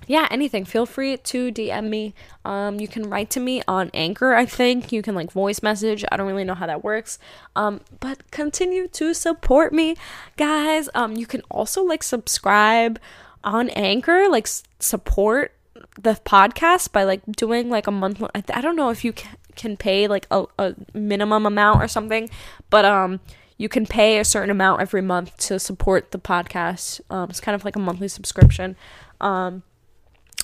[0.07, 0.65] yeah, anything.
[0.65, 2.15] Feel free to DM me.
[2.45, 4.91] Um, you can write to me on Anchor, I think.
[4.91, 6.05] You can like voice message.
[6.11, 7.21] I don't really know how that works.
[7.55, 9.95] Um, but continue to support me,
[10.37, 10.89] guys.
[10.97, 12.99] Um, you can also like subscribe
[13.45, 15.53] on Anchor, like s- support
[16.01, 18.21] the podcast by like doing like a month.
[18.35, 21.83] I, th- I don't know if you can, can pay like a, a minimum amount
[21.83, 22.31] or something,
[22.71, 23.21] but um,
[23.57, 27.01] you can pay a certain amount every month to support the podcast.
[27.11, 28.77] Um, it's kind of like a monthly subscription.
[29.21, 29.63] Um,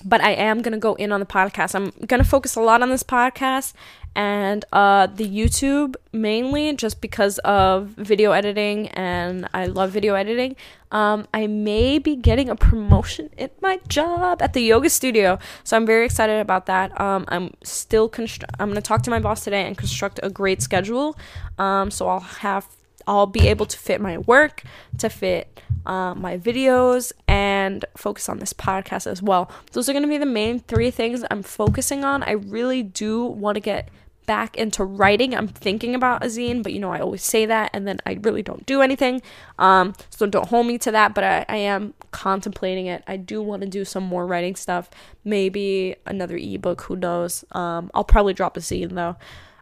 [0.05, 1.75] but I am gonna go in on the podcast.
[1.75, 3.73] I'm gonna focus a lot on this podcast
[4.17, 10.57] and uh, the YouTube mainly just because of video editing and I love video editing.
[10.91, 15.77] Um, I may be getting a promotion in my job at the yoga studio, so
[15.77, 16.99] I'm very excited about that.
[16.99, 18.11] Um, I'm still
[18.59, 21.17] I'm gonna talk to my boss today and construct a great schedule.
[21.59, 22.67] Um, so I'll have
[23.07, 24.63] I'll be able to fit my work,
[24.99, 29.51] to fit uh, my videos, and focus on this podcast as well.
[29.73, 32.25] Those are going to be the main three things I'm focusing on.
[32.25, 33.91] I really do want to get
[34.27, 35.35] back into writing.
[35.35, 38.19] I'm thinking about a zine, but you know, I always say that and then I
[38.23, 39.23] really don't do anything.
[39.59, 43.03] Um, so don't hold me to that, but I, I am contemplating it.
[43.07, 44.91] I do want to do some more writing stuff,
[45.25, 47.45] maybe another ebook, who knows.
[47.53, 49.17] Um, I'll probably drop a zine though.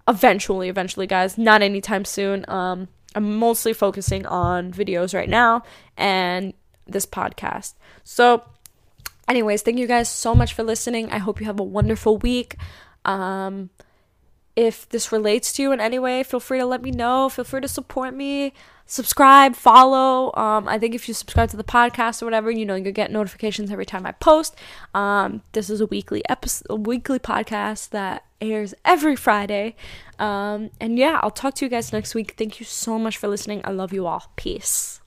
[0.08, 1.38] Eventually, eventually, guys.
[1.38, 2.44] Not anytime soon.
[2.48, 5.62] Um, I'm mostly focusing on videos right now
[5.96, 6.52] and
[6.86, 7.74] this podcast.
[8.02, 8.44] So,
[9.28, 11.10] anyways, thank you guys so much for listening.
[11.10, 12.56] I hope you have a wonderful week.
[13.04, 13.70] Um,
[14.56, 17.28] if this relates to you in any way, feel free to let me know.
[17.28, 18.52] Feel free to support me.
[18.86, 20.32] Subscribe, follow.
[20.34, 23.10] Um, I think if you subscribe to the podcast or whatever, you know you'll get
[23.10, 24.54] notifications every time I post.
[24.92, 29.74] Um, this is a weekly episode, a weekly podcast that airs every Friday.
[30.18, 32.34] Um, and yeah, I'll talk to you guys next week.
[32.36, 33.62] Thank you so much for listening.
[33.64, 34.30] I love you all.
[34.36, 35.00] Peace.